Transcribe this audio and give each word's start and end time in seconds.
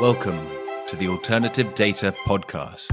Welcome 0.00 0.46
to 0.86 0.94
the 0.94 1.08
Alternative 1.08 1.74
Data 1.74 2.14
Podcast. 2.24 2.92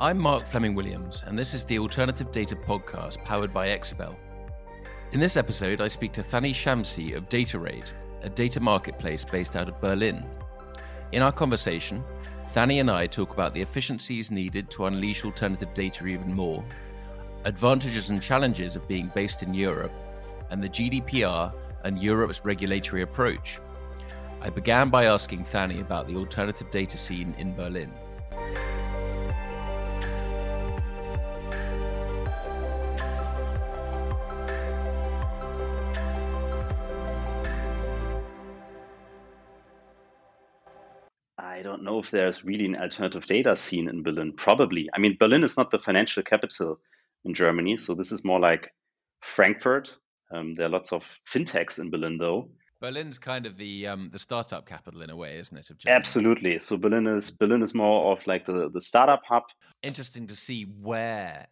I'm 0.00 0.18
Mark 0.18 0.44
Fleming 0.46 0.74
Williams, 0.74 1.22
and 1.28 1.38
this 1.38 1.54
is 1.54 1.62
the 1.62 1.78
Alternative 1.78 2.32
Data 2.32 2.56
Podcast 2.56 3.24
powered 3.24 3.54
by 3.54 3.68
Exabel. 3.68 4.16
In 5.12 5.20
this 5.20 5.36
episode, 5.36 5.80
I 5.80 5.86
speak 5.86 6.12
to 6.14 6.24
Thani 6.24 6.52
Shamsi 6.52 7.14
of 7.14 7.28
Datarade, 7.28 7.92
a 8.22 8.28
data 8.28 8.58
marketplace 8.58 9.24
based 9.24 9.54
out 9.54 9.68
of 9.68 9.80
Berlin. 9.80 10.26
In 11.12 11.22
our 11.22 11.30
conversation, 11.30 12.02
Thani 12.48 12.80
and 12.80 12.90
I 12.90 13.06
talk 13.06 13.32
about 13.32 13.54
the 13.54 13.62
efficiencies 13.62 14.32
needed 14.32 14.70
to 14.70 14.86
unleash 14.86 15.24
alternative 15.24 15.72
data 15.72 16.04
even 16.06 16.34
more 16.34 16.64
advantages 17.46 18.10
and 18.10 18.20
challenges 18.20 18.74
of 18.74 18.88
being 18.88 19.08
based 19.14 19.44
in 19.44 19.54
Europe, 19.54 19.92
and 20.50 20.60
the 20.60 20.68
GDPR 20.68 21.54
and 21.84 22.02
Europe's 22.02 22.44
regulatory 22.44 23.02
approach. 23.02 23.60
I 24.40 24.50
began 24.50 24.90
by 24.90 25.04
asking 25.04 25.44
Thani 25.44 25.80
about 25.80 26.08
the 26.08 26.16
alternative 26.16 26.72
data 26.72 26.98
scene 26.98 27.36
in 27.38 27.54
Berlin. 27.54 27.92
I 41.38 41.62
don't 41.62 41.84
know 41.84 42.00
if 42.00 42.10
there's 42.10 42.44
really 42.44 42.64
an 42.64 42.74
alternative 42.74 43.26
data 43.26 43.54
scene 43.54 43.88
in 43.88 44.02
Berlin. 44.02 44.32
Probably. 44.32 44.90
I 44.94 44.98
mean, 44.98 45.16
Berlin 45.18 45.44
is 45.44 45.56
not 45.56 45.70
the 45.70 45.78
financial 45.78 46.24
capital 46.24 46.80
in 47.26 47.34
Germany. 47.34 47.76
So 47.76 47.94
this 47.94 48.12
is 48.12 48.24
more 48.24 48.40
like 48.40 48.70
Frankfurt. 49.20 49.96
Um, 50.32 50.54
there 50.54 50.66
are 50.66 50.70
lots 50.70 50.92
of 50.92 51.04
fintechs 51.30 51.78
in 51.78 51.90
Berlin, 51.90 52.18
though. 52.18 52.50
Berlin's 52.80 53.18
kind 53.18 53.46
of 53.46 53.56
the 53.56 53.86
um, 53.86 54.10
the 54.12 54.18
startup 54.18 54.66
capital 54.66 55.02
in 55.02 55.10
a 55.10 55.16
way, 55.16 55.38
isn't 55.38 55.56
it? 55.56 55.68
Absolutely. 55.86 56.58
So 56.58 56.76
Berlin 56.76 57.06
is 57.06 57.30
Berlin 57.30 57.62
is 57.62 57.74
more 57.74 58.12
of 58.12 58.26
like 58.26 58.44
the 58.44 58.70
the 58.70 58.80
startup 58.80 59.22
hub. 59.26 59.44
Interesting 59.82 60.26
to 60.26 60.36
see 60.36 60.64
where 60.64 61.46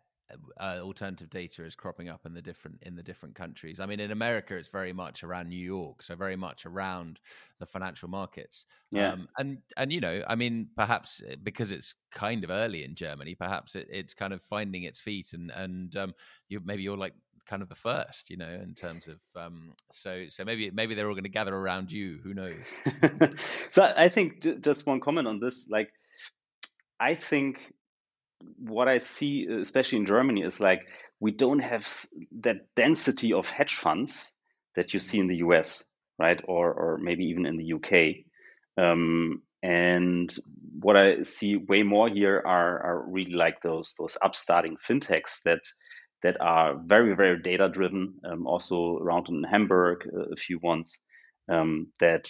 uh, 0.60 0.78
alternative 0.80 1.30
data 1.30 1.64
is 1.64 1.74
cropping 1.74 2.08
up 2.08 2.24
in 2.24 2.34
the 2.34 2.42
different 2.42 2.78
in 2.82 2.96
the 2.96 3.02
different 3.02 3.34
countries. 3.34 3.80
I 3.80 3.86
mean, 3.86 4.00
in 4.00 4.10
America, 4.10 4.56
it's 4.56 4.68
very 4.68 4.92
much 4.92 5.22
around 5.22 5.48
New 5.48 5.56
York, 5.64 6.02
so 6.02 6.16
very 6.16 6.36
much 6.36 6.66
around 6.66 7.20
the 7.58 7.66
financial 7.66 8.08
markets. 8.08 8.64
Yeah. 8.90 9.12
Um, 9.12 9.28
and 9.38 9.58
and 9.76 9.92
you 9.92 10.00
know, 10.00 10.22
I 10.26 10.34
mean, 10.34 10.68
perhaps 10.76 11.22
eh, 11.28 11.36
because 11.42 11.70
it's 11.70 11.94
kind 12.12 12.44
of 12.44 12.50
early 12.50 12.84
in 12.84 12.94
Germany, 12.94 13.34
perhaps 13.34 13.74
it, 13.74 13.86
it's 13.90 14.14
kind 14.14 14.32
of 14.32 14.42
finding 14.42 14.84
its 14.84 15.00
feet, 15.00 15.32
and 15.32 15.50
and 15.50 15.94
um, 15.96 16.14
you 16.48 16.60
maybe 16.64 16.82
you're 16.82 16.96
like 16.96 17.14
kind 17.46 17.62
of 17.62 17.68
the 17.68 17.74
first, 17.74 18.30
you 18.30 18.38
know, 18.38 18.48
in 18.48 18.74
terms 18.74 19.06
of 19.06 19.18
um, 19.36 19.74
so 19.92 20.24
so 20.28 20.44
maybe 20.44 20.70
maybe 20.70 20.94
they're 20.94 21.08
all 21.08 21.14
going 21.14 21.24
to 21.24 21.28
gather 21.28 21.54
around 21.54 21.92
you. 21.92 22.18
Who 22.24 22.32
knows? 22.32 22.64
so 23.70 23.92
I 23.96 24.08
think 24.08 24.62
just 24.62 24.86
one 24.86 25.00
comment 25.00 25.28
on 25.28 25.40
this, 25.40 25.68
like. 25.70 25.90
I 27.00 27.16
think 27.16 27.58
what 28.58 28.88
I 28.88 28.98
see, 28.98 29.46
especially 29.46 29.98
in 29.98 30.06
Germany, 30.06 30.42
is 30.42 30.60
like 30.60 30.86
we 31.20 31.32
don't 31.32 31.60
have 31.60 31.88
that 32.40 32.74
density 32.76 33.32
of 33.32 33.48
hedge 33.48 33.76
funds 33.76 34.32
that 34.76 34.92
you 34.92 35.00
see 35.00 35.18
in 35.18 35.28
the 35.28 35.36
US, 35.36 35.84
right? 36.18 36.40
Or, 36.46 36.72
or 36.72 36.98
maybe 36.98 37.24
even 37.26 37.46
in 37.46 37.56
the 37.56 37.72
UK. 37.74 38.24
Um, 38.76 39.42
and 39.62 40.34
what 40.80 40.96
I 40.96 41.22
see 41.22 41.56
way 41.56 41.82
more 41.82 42.08
here 42.08 42.42
are, 42.44 42.80
are 42.82 43.04
really 43.08 43.32
like 43.32 43.62
those 43.62 43.94
those 43.98 44.18
upstarting 44.20 44.76
fintechs 44.76 45.40
that 45.44 45.60
that 46.22 46.40
are 46.40 46.76
very 46.84 47.14
very 47.14 47.40
data 47.40 47.68
driven. 47.68 48.14
Um, 48.24 48.46
also 48.46 48.98
around 48.98 49.28
in 49.28 49.42
Hamburg, 49.44 50.06
uh, 50.12 50.32
a 50.32 50.36
few 50.36 50.58
ones 50.58 50.98
um, 51.50 51.88
that 52.00 52.28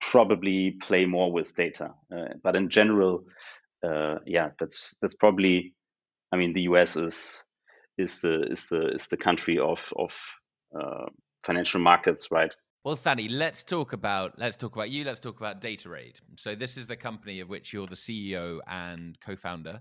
probably 0.00 0.76
play 0.82 1.06
more 1.06 1.32
with 1.32 1.54
data. 1.56 1.92
Uh, 2.14 2.34
but 2.42 2.56
in 2.56 2.68
general, 2.70 3.24
uh, 3.86 4.18
yeah, 4.26 4.50
that's 4.58 4.96
that's 5.00 5.14
probably. 5.14 5.74
I 6.32 6.36
mean, 6.36 6.52
the 6.52 6.62
U.S. 6.62 6.96
is 6.96 7.44
is 7.98 8.18
the 8.20 8.42
is 8.50 8.66
the 8.68 8.88
is 8.94 9.06
the 9.08 9.16
country 9.16 9.58
of 9.58 9.92
of 9.96 10.16
uh, 10.78 11.06
financial 11.44 11.80
markets, 11.80 12.30
right? 12.30 12.54
Well, 12.84 12.96
Thani, 12.96 13.28
let's 13.28 13.62
talk 13.62 13.92
about 13.92 14.38
let's 14.38 14.56
talk 14.56 14.74
about 14.74 14.90
you. 14.90 15.04
Let's 15.04 15.20
talk 15.20 15.38
about 15.38 15.60
Datarade. 15.60 16.20
So 16.36 16.54
this 16.54 16.76
is 16.76 16.86
the 16.86 16.96
company 16.96 17.40
of 17.40 17.48
which 17.48 17.72
you're 17.72 17.86
the 17.86 17.94
CEO 17.94 18.60
and 18.66 19.18
co-founder. 19.20 19.80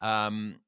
Um, 0.00 0.60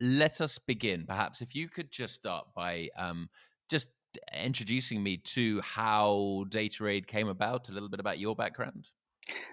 let 0.00 0.40
us 0.40 0.58
begin. 0.58 1.04
Perhaps 1.06 1.42
if 1.42 1.54
you 1.54 1.68
could 1.68 1.90
just 1.90 2.14
start 2.14 2.46
by 2.54 2.88
um, 2.96 3.28
just 3.68 3.88
introducing 4.32 5.02
me 5.02 5.18
to 5.18 5.60
how 5.62 6.44
Datarade 6.48 7.06
came 7.06 7.28
about, 7.28 7.68
a 7.68 7.72
little 7.72 7.88
bit 7.88 8.00
about 8.00 8.18
your 8.18 8.34
background. 8.34 8.88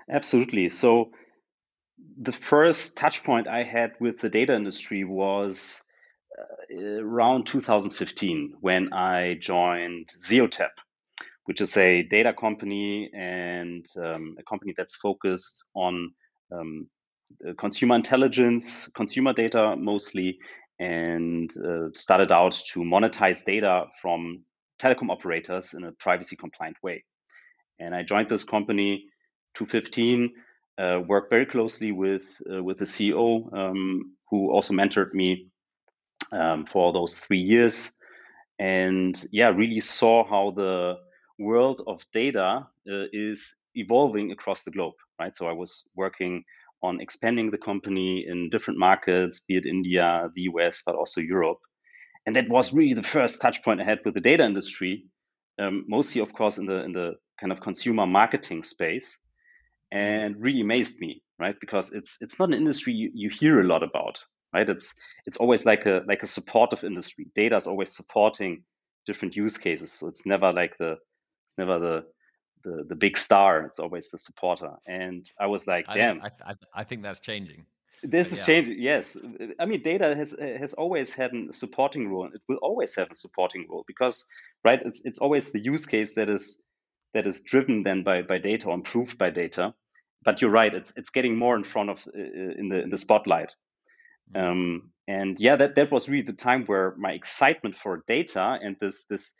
Absolutely. 0.09 0.69
So 0.69 1.11
the 1.97 2.31
first 2.31 2.97
touch 2.97 3.23
point 3.23 3.47
I 3.47 3.63
had 3.63 3.93
with 3.99 4.19
the 4.19 4.29
data 4.29 4.55
industry 4.55 5.03
was 5.03 5.81
uh, 6.37 7.01
around 7.01 7.45
2015 7.45 8.55
when 8.61 8.93
I 8.93 9.35
joined 9.39 10.09
Zeotap, 10.19 10.71
which 11.45 11.61
is 11.61 11.77
a 11.77 12.03
data 12.03 12.33
company 12.33 13.09
and 13.13 13.85
um, 13.97 14.35
a 14.39 14.43
company 14.43 14.73
that's 14.75 14.95
focused 14.95 15.65
on 15.75 16.13
um, 16.51 16.87
consumer 17.57 17.95
intelligence, 17.95 18.87
consumer 18.89 19.33
data 19.33 19.75
mostly, 19.77 20.37
and 20.79 21.51
uh, 21.57 21.89
started 21.93 22.31
out 22.31 22.53
to 22.71 22.79
monetize 22.79 23.45
data 23.45 23.85
from 24.01 24.43
telecom 24.79 25.09
operators 25.09 25.73
in 25.73 25.83
a 25.83 25.91
privacy 25.93 26.35
compliant 26.35 26.77
way. 26.83 27.03
And 27.79 27.93
I 27.95 28.03
joined 28.03 28.29
this 28.29 28.43
company 28.43 29.05
2015 29.55 30.31
uh, 30.77 31.01
worked 31.07 31.29
very 31.29 31.45
closely 31.45 31.91
with 31.91 32.25
uh, 32.51 32.63
with 32.63 32.77
the 32.77 32.85
CEO, 32.85 33.51
um, 33.53 34.15
who 34.29 34.51
also 34.51 34.73
mentored 34.73 35.13
me 35.13 35.49
um, 36.31 36.65
for 36.65 36.93
those 36.93 37.19
three 37.19 37.39
years, 37.39 37.93
and 38.59 39.23
yeah, 39.31 39.49
really 39.49 39.79
saw 39.79 40.23
how 40.27 40.51
the 40.51 40.97
world 41.39 41.81
of 41.87 42.03
data 42.11 42.67
uh, 42.89 43.05
is 43.11 43.55
evolving 43.75 44.31
across 44.31 44.63
the 44.63 44.71
globe. 44.71 44.95
Right, 45.19 45.35
so 45.35 45.47
I 45.47 45.53
was 45.53 45.83
working 45.95 46.43
on 46.81 46.99
expanding 46.99 47.51
the 47.51 47.57
company 47.57 48.25
in 48.27 48.49
different 48.49 48.79
markets, 48.79 49.41
be 49.47 49.55
it 49.57 49.65
India, 49.65 50.29
the 50.35 50.41
US, 50.53 50.81
but 50.85 50.95
also 50.95 51.21
Europe, 51.21 51.59
and 52.25 52.35
that 52.35 52.49
was 52.49 52.73
really 52.73 52.93
the 52.93 53.03
first 53.03 53.41
touch 53.41 53.63
point 53.63 53.79
I 53.79 53.85
had 53.85 53.99
with 54.05 54.15
the 54.15 54.21
data 54.21 54.43
industry. 54.43 55.05
Um, 55.59 55.85
mostly, 55.87 56.19
of 56.19 56.33
course, 56.33 56.57
in 56.57 56.65
the 56.65 56.83
in 56.83 56.93
the 56.93 57.13
kind 57.39 57.51
of 57.51 57.61
consumer 57.61 58.07
marketing 58.07 58.63
space 58.63 59.19
and 59.93 60.35
really 60.39 60.61
amazed 60.61 60.99
me, 60.99 61.21
right? 61.39 61.55
Because 61.61 61.93
it's 61.93 62.17
it's 62.19 62.39
not 62.39 62.49
an 62.49 62.55
industry 62.55 62.93
you, 62.93 63.11
you 63.13 63.29
hear 63.29 63.61
a 63.61 63.63
lot 63.63 63.83
about, 63.83 64.19
right? 64.51 64.67
It's 64.67 64.95
it's 65.27 65.37
always 65.37 65.65
like 65.65 65.85
a 65.85 66.01
like 66.07 66.23
a 66.23 66.27
supportive 66.27 66.83
industry. 66.83 67.27
Data 67.35 67.55
is 67.55 67.67
always 67.67 67.95
supporting 67.95 68.63
different 69.05 69.35
use 69.35 69.57
cases, 69.57 69.93
so 69.93 70.07
it's 70.07 70.25
never 70.25 70.51
like 70.51 70.77
the 70.79 70.93
it's 71.47 71.57
never 71.59 71.77
the 71.77 72.05
the, 72.63 72.85
the 72.89 72.95
big 72.95 73.17
star. 73.17 73.65
It's 73.65 73.77
always 73.77 74.09
the 74.09 74.17
supporter. 74.17 74.71
And 74.87 75.29
I 75.39 75.45
was 75.45 75.67
like, 75.67 75.85
damn, 75.93 76.21
I, 76.21 76.29
I, 76.43 76.53
I 76.73 76.83
think 76.85 77.03
that's 77.03 77.19
changing. 77.19 77.65
This 78.01 78.31
is 78.31 78.39
yeah. 78.39 78.45
changing. 78.45 78.81
Yes, 78.81 79.15
I 79.59 79.65
mean, 79.65 79.83
data 79.83 80.15
has 80.15 80.35
has 80.39 80.73
always 80.73 81.13
had 81.13 81.33
a 81.35 81.53
supporting 81.53 82.09
role. 82.09 82.29
It 82.33 82.41
will 82.49 82.59
always 82.63 82.95
have 82.95 83.11
a 83.11 83.15
supporting 83.15 83.67
role 83.69 83.83
because, 83.85 84.25
right? 84.65 84.81
It's 84.83 85.05
it's 85.05 85.19
always 85.19 85.51
the 85.51 85.59
use 85.59 85.85
case 85.85 86.15
that 86.15 86.29
is 86.29 86.63
that 87.13 87.27
is 87.27 87.43
driven 87.43 87.83
then 87.83 88.01
by 88.01 88.23
by 88.23 88.39
data 88.39 88.69
or 88.69 88.73
improved 88.73 89.19
by 89.19 89.29
data 89.29 89.75
but 90.23 90.41
you're 90.41 90.51
right. 90.51 90.73
It's 90.73 90.93
it's 90.95 91.09
getting 91.09 91.37
more 91.37 91.55
in 91.55 91.63
front 91.63 91.89
of 91.89 92.07
uh, 92.07 92.19
uh, 92.19 92.53
in 92.59 92.69
the 92.69 92.81
in 92.83 92.89
the 92.89 92.97
spotlight. 92.97 93.53
Mm-hmm. 94.35 94.51
Um, 94.51 94.91
and 95.07 95.39
yeah, 95.39 95.55
that 95.57 95.75
that 95.75 95.91
was 95.91 96.09
really 96.09 96.25
the 96.25 96.33
time 96.33 96.65
where 96.65 96.95
my 96.97 97.11
excitement 97.11 97.75
for 97.75 98.03
data 98.07 98.57
and 98.61 98.77
this 98.79 99.05
this 99.05 99.35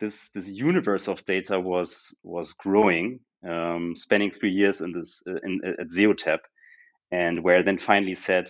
this 0.00 0.30
this 0.30 0.48
universe 0.48 1.08
of 1.08 1.24
data 1.24 1.60
was 1.60 2.16
was 2.22 2.52
growing. 2.54 3.20
Um, 3.48 3.96
spending 3.96 4.30
three 4.30 4.52
years 4.52 4.80
in 4.80 4.92
this 4.92 5.22
uh, 5.26 5.34
in, 5.42 5.60
at 5.64 5.88
Zeotap, 5.88 6.38
and 7.10 7.42
where 7.42 7.58
I 7.58 7.62
then 7.62 7.78
finally 7.78 8.14
said, 8.14 8.48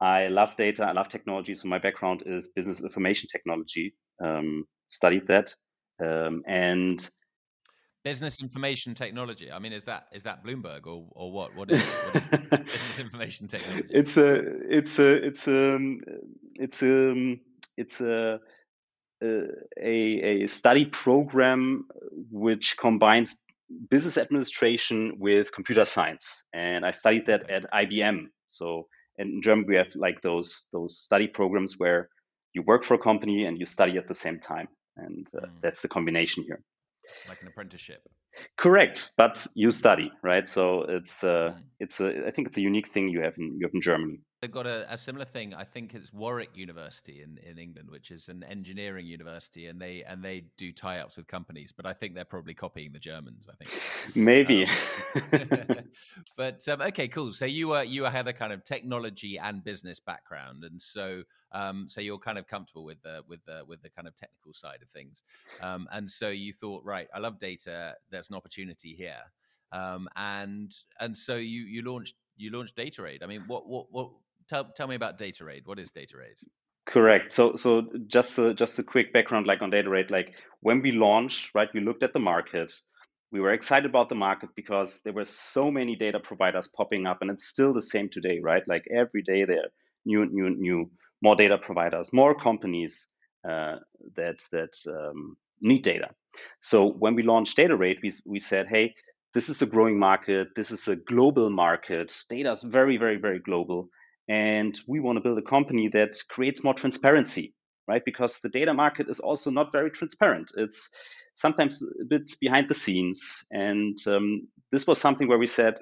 I 0.00 0.26
love 0.26 0.56
data, 0.56 0.84
I 0.84 0.92
love 0.92 1.08
technology. 1.08 1.54
So 1.54 1.68
my 1.68 1.78
background 1.78 2.24
is 2.26 2.48
business 2.48 2.82
information 2.82 3.28
technology. 3.30 3.94
Um, 4.22 4.64
studied 4.88 5.28
that, 5.28 5.54
um, 6.04 6.42
and 6.46 7.08
business 8.06 8.40
information 8.40 8.94
technology. 8.94 9.50
I 9.50 9.58
mean, 9.58 9.72
is 9.72 9.84
that 9.84 10.06
is 10.12 10.22
that 10.22 10.44
Bloomberg 10.44 10.86
or 10.86 10.98
or 11.10 11.32
what? 11.32 11.56
What 11.56 11.72
is, 11.72 11.82
what 11.82 12.14
is 12.14 12.48
business 12.74 12.98
information 13.00 13.48
technology? 13.48 13.88
It's 13.90 14.16
a 14.16 14.30
it's 14.78 15.00
a 15.00 15.10
it's 15.28 15.48
a 15.48 15.74
um, 15.74 16.00
it's 16.54 16.82
a 16.82 17.10
um, 17.10 17.40
it's 17.76 18.00
a 18.00 18.38
a, 19.20 20.44
a 20.44 20.46
study 20.46 20.84
program 20.84 21.88
which 22.30 22.76
combines 22.78 23.42
business 23.90 24.18
administration 24.18 25.16
with 25.18 25.52
computer 25.52 25.84
science, 25.84 26.44
and 26.52 26.86
I 26.86 26.92
studied 26.92 27.26
that 27.26 27.50
at 27.50 27.64
IBM. 27.72 28.26
So 28.46 28.86
in 29.18 29.42
Germany, 29.42 29.66
we 29.68 29.76
have 29.82 29.92
like 29.96 30.22
those 30.22 30.68
those 30.72 30.96
study 30.96 31.26
programs 31.26 31.74
where 31.76 32.08
you 32.54 32.62
work 32.62 32.84
for 32.84 32.94
a 32.94 33.02
company 33.10 33.46
and 33.46 33.58
you 33.58 33.66
study 33.66 33.98
at 33.98 34.06
the 34.06 34.14
same 34.24 34.38
time, 34.38 34.68
and 34.96 35.26
uh, 35.36 35.46
mm. 35.46 35.50
that's 35.60 35.82
the 35.82 35.88
combination 35.88 36.44
here. 36.44 36.62
Like 37.24 37.40
an 37.42 37.48
apprenticeship. 37.48 38.08
Correct, 38.56 39.12
but 39.16 39.46
you 39.54 39.70
study, 39.70 40.12
right? 40.22 40.48
So 40.48 40.82
it's 40.82 41.24
uh, 41.24 41.54
mm. 41.56 41.62
it's 41.80 42.00
a 42.00 42.26
I 42.26 42.30
think 42.30 42.48
it's 42.48 42.56
a 42.56 42.60
unique 42.60 42.88
thing 42.88 43.08
you 43.08 43.20
have 43.22 43.34
in 43.38 43.58
you 43.58 43.66
have 43.66 43.74
in 43.74 43.80
Germany. 43.80 44.20
They've 44.42 44.52
got 44.52 44.66
a, 44.66 44.86
a, 44.92 44.98
similar 44.98 45.24
thing. 45.24 45.54
I 45.54 45.64
think 45.64 45.94
it's 45.94 46.12
Warwick 46.12 46.50
University 46.54 47.22
in, 47.22 47.38
in 47.38 47.58
England, 47.58 47.88
which 47.90 48.10
is 48.10 48.28
an 48.28 48.44
engineering 48.44 49.06
university, 49.06 49.66
and 49.66 49.80
they 49.80 50.04
and 50.06 50.22
they 50.22 50.44
do 50.58 50.72
tie-ups 50.72 51.16
with 51.16 51.26
companies. 51.26 51.72
But 51.74 51.86
I 51.86 51.94
think 51.94 52.14
they're 52.14 52.26
probably 52.26 52.52
copying 52.52 52.92
the 52.92 52.98
Germans. 52.98 53.48
I 53.50 53.56
think 53.56 54.14
maybe. 54.14 54.66
Um, 55.32 55.76
but 56.36 56.68
um, 56.68 56.82
okay, 56.82 57.08
cool. 57.08 57.32
So 57.32 57.46
you 57.46 57.68
were 57.68 57.82
you 57.82 58.04
had 58.04 58.28
a 58.28 58.32
kind 58.32 58.52
of 58.52 58.62
technology 58.62 59.38
and 59.38 59.64
business 59.64 60.00
background, 60.00 60.64
and 60.64 60.80
so 60.80 61.22
um, 61.52 61.86
so 61.88 62.00
you're 62.00 62.18
kind 62.18 62.38
of 62.38 62.46
comfortable 62.46 62.84
with 62.84 63.00
the 63.02 63.22
with 63.28 63.44
the 63.46 63.62
with 63.66 63.82
the 63.82 63.88
kind 63.88 64.06
of 64.06 64.14
technical 64.16 64.52
side 64.52 64.82
of 64.82 64.88
things. 64.90 65.22
Um, 65.62 65.88
and 65.92 66.10
so 66.10 66.28
you 66.28 66.52
thought, 66.52 66.84
right, 66.84 67.08
I 67.14 67.18
love 67.18 67.38
data. 67.38 67.94
There's 68.10 68.25
an 68.30 68.36
opportunity 68.36 68.94
here. 68.96 69.22
Um, 69.72 70.08
and 70.16 70.72
and 71.00 71.16
so 71.16 71.36
you 71.36 71.62
you 71.62 71.82
launched 71.82 72.14
you 72.36 72.50
launched 72.50 72.76
Datarade. 72.76 73.22
I 73.22 73.26
mean, 73.26 73.44
what 73.46 73.68
what 73.68 73.86
what 73.90 74.10
tell 74.48 74.64
tell 74.76 74.86
me 74.86 74.94
about 74.94 75.18
Datarade. 75.18 75.66
What 75.66 75.78
is 75.78 75.90
Datarade? 75.90 76.42
Correct. 76.86 77.32
So 77.32 77.56
so 77.56 77.88
just 78.06 78.38
a, 78.38 78.54
just 78.54 78.78
a 78.78 78.84
quick 78.84 79.12
background, 79.12 79.46
like 79.46 79.62
on 79.62 79.70
Datarade, 79.70 80.10
like 80.10 80.34
when 80.60 80.82
we 80.82 80.92
launched, 80.92 81.54
right, 81.54 81.68
we 81.74 81.80
looked 81.80 82.02
at 82.02 82.12
the 82.12 82.20
market. 82.20 82.72
We 83.32 83.40
were 83.40 83.52
excited 83.52 83.90
about 83.90 84.08
the 84.08 84.14
market 84.14 84.50
because 84.54 85.02
there 85.02 85.12
were 85.12 85.24
so 85.24 85.70
many 85.70 85.96
data 85.96 86.20
providers 86.20 86.68
popping 86.68 87.06
up, 87.06 87.18
and 87.20 87.30
it's 87.30 87.46
still 87.48 87.74
the 87.74 87.82
same 87.82 88.08
today, 88.08 88.38
right? 88.40 88.62
Like 88.68 88.84
every 88.94 89.22
day 89.22 89.44
there 89.44 89.58
are 89.58 89.72
new 90.04 90.26
new 90.26 90.50
new 90.50 90.90
more 91.22 91.34
data 91.34 91.58
providers, 91.58 92.12
more 92.12 92.34
companies 92.34 93.10
uh, 93.48 93.76
that 94.14 94.36
that 94.52 94.74
um, 94.88 95.36
need 95.60 95.82
data. 95.82 96.10
So 96.60 96.88
when 96.90 97.14
we 97.14 97.22
launched 97.22 97.56
Datarade, 97.58 97.98
we 98.02 98.12
we 98.28 98.40
said, 98.40 98.66
hey, 98.68 98.94
this 99.34 99.48
is 99.48 99.62
a 99.62 99.66
growing 99.66 99.98
market. 99.98 100.48
This 100.56 100.70
is 100.70 100.88
a 100.88 100.96
global 100.96 101.50
market. 101.50 102.12
Data 102.28 102.50
is 102.52 102.62
very 102.62 102.96
very 102.96 103.18
very 103.18 103.40
global. 103.40 103.88
And 104.28 104.78
we 104.88 105.00
want 105.00 105.16
to 105.18 105.22
build 105.22 105.38
a 105.38 105.42
company 105.50 105.88
that 105.88 106.16
creates 106.28 106.64
more 106.64 106.74
transparency 106.74 107.54
right? 107.88 108.02
Because 108.04 108.40
the 108.40 108.48
data 108.48 108.74
market 108.74 109.08
is 109.08 109.20
also 109.20 109.50
not 109.50 109.72
very 109.72 109.90
transparent. 109.90 110.50
It's 110.56 110.90
sometimes 111.34 111.82
a 112.00 112.04
bit 112.04 112.28
behind 112.40 112.68
the 112.68 112.74
scenes. 112.74 113.44
And 113.50 113.96
um, 114.06 114.48
this 114.72 114.86
was 114.86 115.00
something 115.00 115.28
where 115.28 115.38
we 115.38 115.46
said 115.46 115.78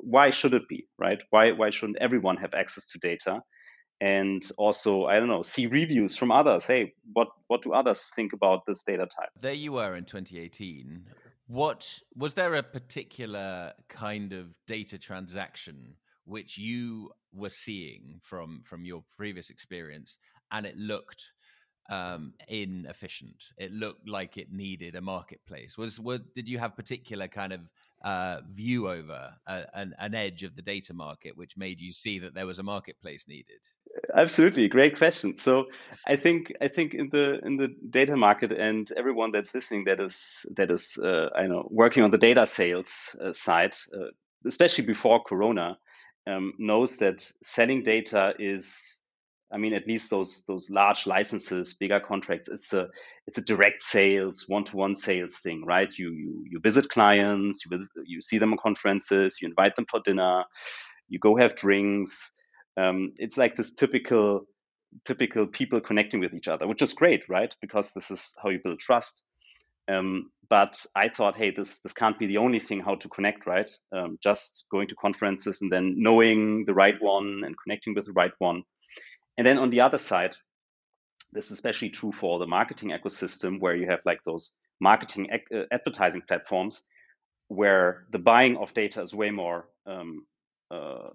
why 0.00 0.30
should 0.30 0.54
it 0.54 0.68
be? 0.68 0.86
right? 0.98 1.18
Why 1.30 1.52
why 1.52 1.70
shouldn't 1.70 1.98
everyone 2.00 2.36
have 2.36 2.54
access 2.54 2.88
to 2.90 2.98
data 3.00 3.42
and 4.00 4.50
also 4.56 5.06
i 5.06 5.18
don't 5.18 5.28
know 5.28 5.42
see 5.42 5.66
reviews 5.66 6.16
from 6.16 6.30
others 6.30 6.66
hey 6.66 6.92
what 7.12 7.28
what 7.48 7.62
do 7.62 7.72
others 7.72 8.10
think 8.14 8.32
about 8.32 8.64
this 8.66 8.84
data 8.84 9.06
type 9.06 9.30
there 9.40 9.52
you 9.52 9.72
were 9.72 9.96
in 9.96 10.04
2018 10.04 11.04
what 11.48 11.98
was 12.14 12.34
there 12.34 12.54
a 12.54 12.62
particular 12.62 13.72
kind 13.88 14.32
of 14.32 14.46
data 14.66 14.98
transaction 14.98 15.94
which 16.28 16.58
you 16.58 17.10
were 17.32 17.48
seeing 17.48 18.20
from 18.22 18.62
from 18.64 18.84
your 18.84 19.02
previous 19.16 19.50
experience, 19.50 20.18
and 20.52 20.66
it 20.66 20.76
looked 20.76 21.30
um, 21.90 22.34
inefficient. 22.48 23.44
It 23.56 23.72
looked 23.72 24.06
like 24.06 24.36
it 24.36 24.52
needed 24.52 24.94
a 24.94 25.00
marketplace. 25.00 25.78
Was 25.78 25.98
were, 25.98 26.18
did 26.34 26.48
you 26.48 26.58
have 26.58 26.76
particular 26.76 27.28
kind 27.28 27.54
of 27.54 27.60
uh, 28.04 28.40
view 28.48 28.88
over 28.88 29.32
a, 29.46 29.64
an, 29.74 29.94
an 29.98 30.14
edge 30.14 30.42
of 30.42 30.54
the 30.54 30.62
data 30.62 30.92
market, 30.92 31.36
which 31.36 31.56
made 31.56 31.80
you 31.80 31.92
see 31.92 32.18
that 32.18 32.34
there 32.34 32.46
was 32.46 32.58
a 32.58 32.62
marketplace 32.62 33.24
needed? 33.26 33.60
Absolutely, 34.14 34.68
great 34.68 34.96
question. 34.96 35.38
So 35.38 35.66
I 36.06 36.16
think 36.16 36.52
I 36.60 36.68
think 36.68 36.94
in 36.94 37.08
the 37.10 37.40
in 37.44 37.56
the 37.56 37.68
data 37.90 38.16
market 38.16 38.52
and 38.52 38.90
everyone 38.96 39.32
that's 39.32 39.54
listening 39.54 39.84
that 39.84 40.00
is 40.00 40.44
that 40.56 40.70
is 40.70 40.98
uh, 41.02 41.28
I 41.34 41.46
know 41.46 41.66
working 41.70 42.02
on 42.04 42.10
the 42.10 42.18
data 42.18 42.46
sales 42.46 43.16
uh, 43.22 43.32
side, 43.32 43.74
uh, 43.92 44.08
especially 44.46 44.84
before 44.86 45.22
Corona, 45.24 45.78
um, 46.26 46.52
knows 46.58 46.98
that 46.98 47.20
selling 47.42 47.82
data 47.82 48.34
is 48.38 48.94
I 49.50 49.56
mean, 49.56 49.72
at 49.72 49.86
least 49.86 50.10
those 50.10 50.44
those 50.44 50.68
large 50.70 51.06
licenses, 51.06 51.74
bigger 51.74 51.98
contracts, 51.98 52.48
it's 52.50 52.72
a 52.74 52.88
it's 53.26 53.38
a 53.38 53.42
direct 53.44 53.82
sales, 53.82 54.44
one 54.46 54.64
to 54.64 54.76
one 54.76 54.94
sales 54.94 55.38
thing, 55.38 55.64
right? 55.64 55.92
You 55.98 56.10
you 56.12 56.44
you 56.50 56.60
visit 56.60 56.90
clients, 56.90 57.64
you 57.64 57.76
visit, 57.78 57.90
you 58.06 58.20
see 58.20 58.36
them 58.38 58.52
on 58.52 58.58
conferences, 58.62 59.38
you 59.40 59.48
invite 59.48 59.74
them 59.76 59.86
for 59.90 60.00
dinner, 60.04 60.44
you 61.08 61.18
go 61.18 61.36
have 61.36 61.54
drinks. 61.56 62.34
Um, 62.78 63.14
it's 63.18 63.36
like 63.36 63.56
this 63.56 63.74
typical 63.74 64.46
typical 65.04 65.46
people 65.46 65.80
connecting 65.80 66.20
with 66.20 66.32
each 66.32 66.48
other, 66.48 66.66
which 66.66 66.80
is 66.80 66.94
great, 66.94 67.28
right? 67.28 67.54
Because 67.60 67.92
this 67.92 68.10
is 68.10 68.34
how 68.42 68.48
you 68.50 68.60
build 68.62 68.78
trust. 68.78 69.24
Um, 69.88 70.30
but 70.48 70.84
I 70.94 71.08
thought, 71.08 71.36
hey, 71.36 71.50
this 71.50 71.80
this 71.80 71.92
can't 71.92 72.18
be 72.18 72.26
the 72.26 72.38
only 72.38 72.60
thing 72.60 72.80
how 72.80 72.94
to 72.94 73.08
connect, 73.08 73.46
right? 73.46 73.70
Um, 73.92 74.18
just 74.22 74.66
going 74.70 74.88
to 74.88 74.94
conferences 74.94 75.60
and 75.60 75.72
then 75.72 75.94
knowing 75.96 76.64
the 76.66 76.74
right 76.74 76.94
one 77.00 77.42
and 77.44 77.54
connecting 77.62 77.94
with 77.94 78.06
the 78.06 78.12
right 78.12 78.32
one. 78.38 78.62
And 79.36 79.46
then 79.46 79.58
on 79.58 79.70
the 79.70 79.80
other 79.80 79.98
side, 79.98 80.36
this 81.32 81.46
is 81.46 81.52
especially 81.52 81.90
true 81.90 82.12
for 82.12 82.38
the 82.38 82.46
marketing 82.46 82.90
ecosystem, 82.90 83.60
where 83.60 83.76
you 83.76 83.90
have 83.90 84.00
like 84.04 84.22
those 84.24 84.52
marketing 84.80 85.28
uh, 85.32 85.62
advertising 85.72 86.22
platforms, 86.22 86.84
where 87.48 88.06
the 88.10 88.18
buying 88.18 88.56
of 88.56 88.72
data 88.72 89.02
is 89.02 89.14
way 89.14 89.30
more 89.30 89.68
um, 89.86 90.26
uh, 90.70 91.10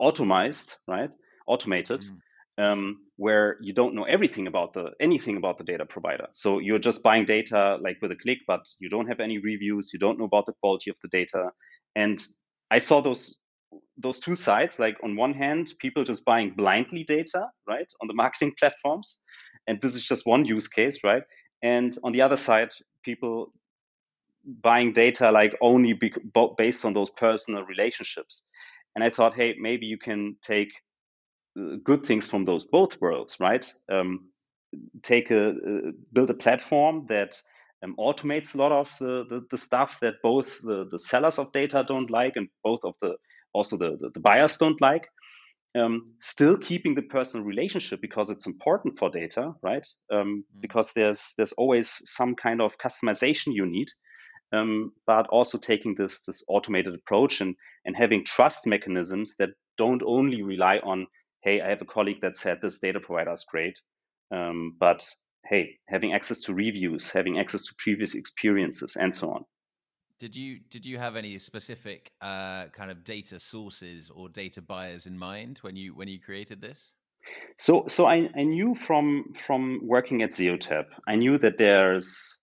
automized, 0.00 0.74
right? 0.88 1.10
Automated. 1.46 2.00
Mm-hmm 2.00 2.16
um, 2.58 3.00
where 3.16 3.56
you 3.60 3.72
don't 3.72 3.94
know 3.94 4.04
everything 4.04 4.46
about 4.46 4.72
the 4.74 4.92
anything 5.00 5.36
about 5.36 5.58
the 5.58 5.64
data 5.64 5.84
provider. 5.84 6.26
So 6.32 6.58
you're 6.58 6.78
just 6.78 7.02
buying 7.02 7.24
data 7.24 7.78
like 7.80 7.98
with 8.00 8.12
a 8.12 8.16
click, 8.16 8.38
but 8.46 8.64
you 8.78 8.88
don't 8.88 9.08
have 9.08 9.20
any 9.20 9.38
reviews. 9.38 9.90
You 9.92 9.98
don't 9.98 10.18
know 10.18 10.24
about 10.24 10.46
the 10.46 10.54
quality 10.60 10.90
of 10.90 10.96
the 11.02 11.08
data. 11.08 11.50
And 11.96 12.20
I 12.70 12.78
saw 12.78 13.00
those 13.00 13.38
those 13.96 14.20
two 14.20 14.36
sides. 14.36 14.78
Like 14.78 14.96
on 15.02 15.16
one 15.16 15.34
hand, 15.34 15.72
people 15.80 16.04
just 16.04 16.24
buying 16.24 16.54
blindly 16.56 17.04
data, 17.04 17.48
right, 17.68 17.90
on 18.00 18.08
the 18.08 18.14
marketing 18.14 18.52
platforms, 18.58 19.20
and 19.66 19.80
this 19.80 19.96
is 19.96 20.04
just 20.04 20.26
one 20.26 20.44
use 20.44 20.68
case, 20.68 20.98
right. 21.02 21.22
And 21.62 21.96
on 22.04 22.12
the 22.12 22.22
other 22.22 22.36
side, 22.36 22.70
people 23.02 23.52
buying 24.62 24.92
data 24.92 25.30
like 25.30 25.56
only 25.60 25.94
be- 25.94 26.12
based 26.58 26.84
on 26.84 26.92
those 26.92 27.10
personal 27.10 27.64
relationships. 27.64 28.44
And 28.94 29.02
I 29.02 29.10
thought, 29.10 29.34
hey, 29.34 29.54
maybe 29.58 29.86
you 29.86 29.98
can 29.98 30.36
take 30.42 30.72
good 31.84 32.04
things 32.04 32.26
from 32.26 32.44
those 32.44 32.66
both 32.66 33.00
worlds, 33.00 33.36
right? 33.40 33.70
Um, 33.90 34.28
take 35.02 35.30
a 35.30 35.50
uh, 35.50 35.90
build 36.12 36.30
a 36.30 36.34
platform 36.34 37.04
that 37.08 37.34
um, 37.84 37.94
automates 37.98 38.54
a 38.54 38.58
lot 38.58 38.72
of 38.72 38.90
the, 38.98 39.24
the, 39.28 39.46
the, 39.50 39.58
stuff 39.58 39.98
that 40.00 40.14
both 40.22 40.60
the, 40.62 40.86
the 40.90 40.98
sellers 40.98 41.38
of 41.38 41.52
data 41.52 41.84
don't 41.86 42.10
like 42.10 42.32
and 42.36 42.48
both 42.62 42.80
of 42.84 42.94
the 43.00 43.16
also 43.52 43.76
the, 43.76 43.96
the, 44.00 44.10
the 44.14 44.20
buyers 44.20 44.56
don't 44.56 44.80
like. 44.80 45.08
Um, 45.76 46.12
still 46.20 46.56
keeping 46.56 46.94
the 46.94 47.02
personal 47.02 47.44
relationship 47.44 48.00
because 48.00 48.30
it's 48.30 48.46
important 48.46 48.96
for 48.96 49.10
data, 49.10 49.52
right? 49.62 49.86
Um, 50.12 50.18
mm. 50.18 50.60
Because 50.60 50.92
there's 50.92 51.34
there's 51.36 51.52
always 51.52 52.00
some 52.04 52.34
kind 52.36 52.60
of 52.60 52.78
customization 52.78 53.54
you 53.54 53.66
need, 53.66 53.88
um, 54.52 54.92
but 55.06 55.26
also 55.28 55.58
taking 55.58 55.96
this 55.96 56.22
this 56.22 56.44
automated 56.48 56.94
approach 56.94 57.40
and 57.40 57.56
and 57.84 57.96
having 57.96 58.24
trust 58.24 58.66
mechanisms 58.66 59.36
that 59.38 59.50
don't 59.76 60.02
only 60.04 60.42
rely 60.42 60.78
on 60.78 61.06
hey, 61.44 61.60
I 61.60 61.68
have 61.68 61.82
a 61.82 61.86
colleague 61.86 62.22
that 62.22 62.36
said 62.36 62.60
this 62.62 62.78
data 62.78 63.00
provider 63.00 63.32
is 63.32 63.44
great, 63.46 63.78
um, 64.30 64.76
but 64.80 65.06
hey, 65.44 65.78
having 65.88 66.14
access 66.14 66.40
to 66.42 66.54
reviews, 66.54 67.10
having 67.10 67.38
access 67.38 67.66
to 67.66 67.74
previous 67.78 68.14
experiences, 68.14 68.96
and 68.96 69.14
so 69.14 69.30
on. 69.30 69.44
Did 70.18 70.34
you 70.34 70.60
did 70.70 70.86
you 70.86 70.96
have 70.98 71.16
any 71.16 71.38
specific 71.38 72.12
uh, 72.22 72.66
kind 72.68 72.90
of 72.90 73.04
data 73.04 73.38
sources 73.38 74.10
or 74.14 74.28
data 74.28 74.62
buyers 74.62 75.06
in 75.06 75.18
mind 75.18 75.58
when 75.58 75.76
you 75.76 75.94
when 75.94 76.08
you 76.08 76.18
created 76.18 76.60
this? 76.60 76.92
So 77.58 77.86
so 77.88 78.06
I, 78.06 78.30
I 78.34 78.44
knew 78.44 78.74
from 78.74 79.34
from 79.34 79.80
working 79.82 80.22
at 80.22 80.30
Zeotap, 80.30 80.86
I 81.06 81.16
knew 81.16 81.36
that 81.38 81.58
there's 81.58 82.38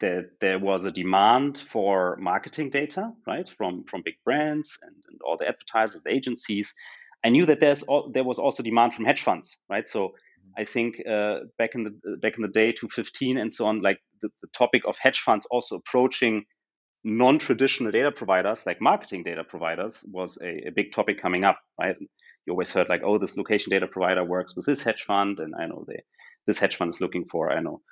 that 0.00 0.30
there 0.40 0.58
was 0.58 0.84
a 0.84 0.92
demand 0.92 1.58
for 1.58 2.16
marketing 2.20 2.70
data, 2.70 3.12
right, 3.26 3.48
from 3.48 3.84
from 3.84 4.02
big 4.04 4.16
brands 4.24 4.78
and, 4.82 4.94
and 5.08 5.20
all 5.24 5.36
the 5.36 5.48
advertisers, 5.48 6.02
the 6.02 6.12
agencies, 6.12 6.74
I 7.24 7.30
knew 7.30 7.46
that 7.46 7.60
there's 7.60 7.84
there 8.12 8.24
was 8.24 8.38
also 8.38 8.62
demand 8.62 8.94
from 8.94 9.04
hedge 9.04 9.22
funds, 9.22 9.56
right? 9.68 9.86
So 9.88 10.14
I 10.56 10.64
think 10.64 10.96
uh, 11.06 11.40
back 11.58 11.74
in 11.74 11.84
the 11.84 12.16
back 12.22 12.36
in 12.36 12.42
the 12.42 12.48
day, 12.48 12.72
2015 12.72 13.38
and 13.38 13.52
so 13.52 13.66
on, 13.66 13.80
like 13.80 13.98
the, 14.22 14.28
the 14.42 14.48
topic 14.56 14.82
of 14.86 14.96
hedge 14.98 15.20
funds 15.20 15.46
also 15.50 15.76
approaching 15.76 16.44
non-traditional 17.04 17.92
data 17.92 18.10
providers 18.10 18.66
like 18.66 18.80
marketing 18.80 19.22
data 19.22 19.44
providers 19.44 20.04
was 20.12 20.36
a, 20.42 20.68
a, 20.68 20.70
big 20.74 20.90
topic 20.90 21.22
coming 21.22 21.44
up, 21.44 21.58
right? 21.80 21.96
You 22.44 22.52
always 22.52 22.72
heard 22.72 22.88
like, 22.88 23.02
oh, 23.04 23.18
this 23.18 23.36
location 23.36 23.70
data 23.70 23.86
provider 23.86 24.24
works 24.24 24.56
with 24.56 24.66
this 24.66 24.82
hedge 24.82 25.02
fund, 25.02 25.38
and 25.38 25.54
I 25.54 25.66
know 25.66 25.84
they, 25.86 26.02
this 26.46 26.58
hedge 26.58 26.76
fund 26.76 26.92
is 26.92 27.00
looking 27.00 27.24
for 27.24 27.52
I 27.52 27.60
know 27.60 27.82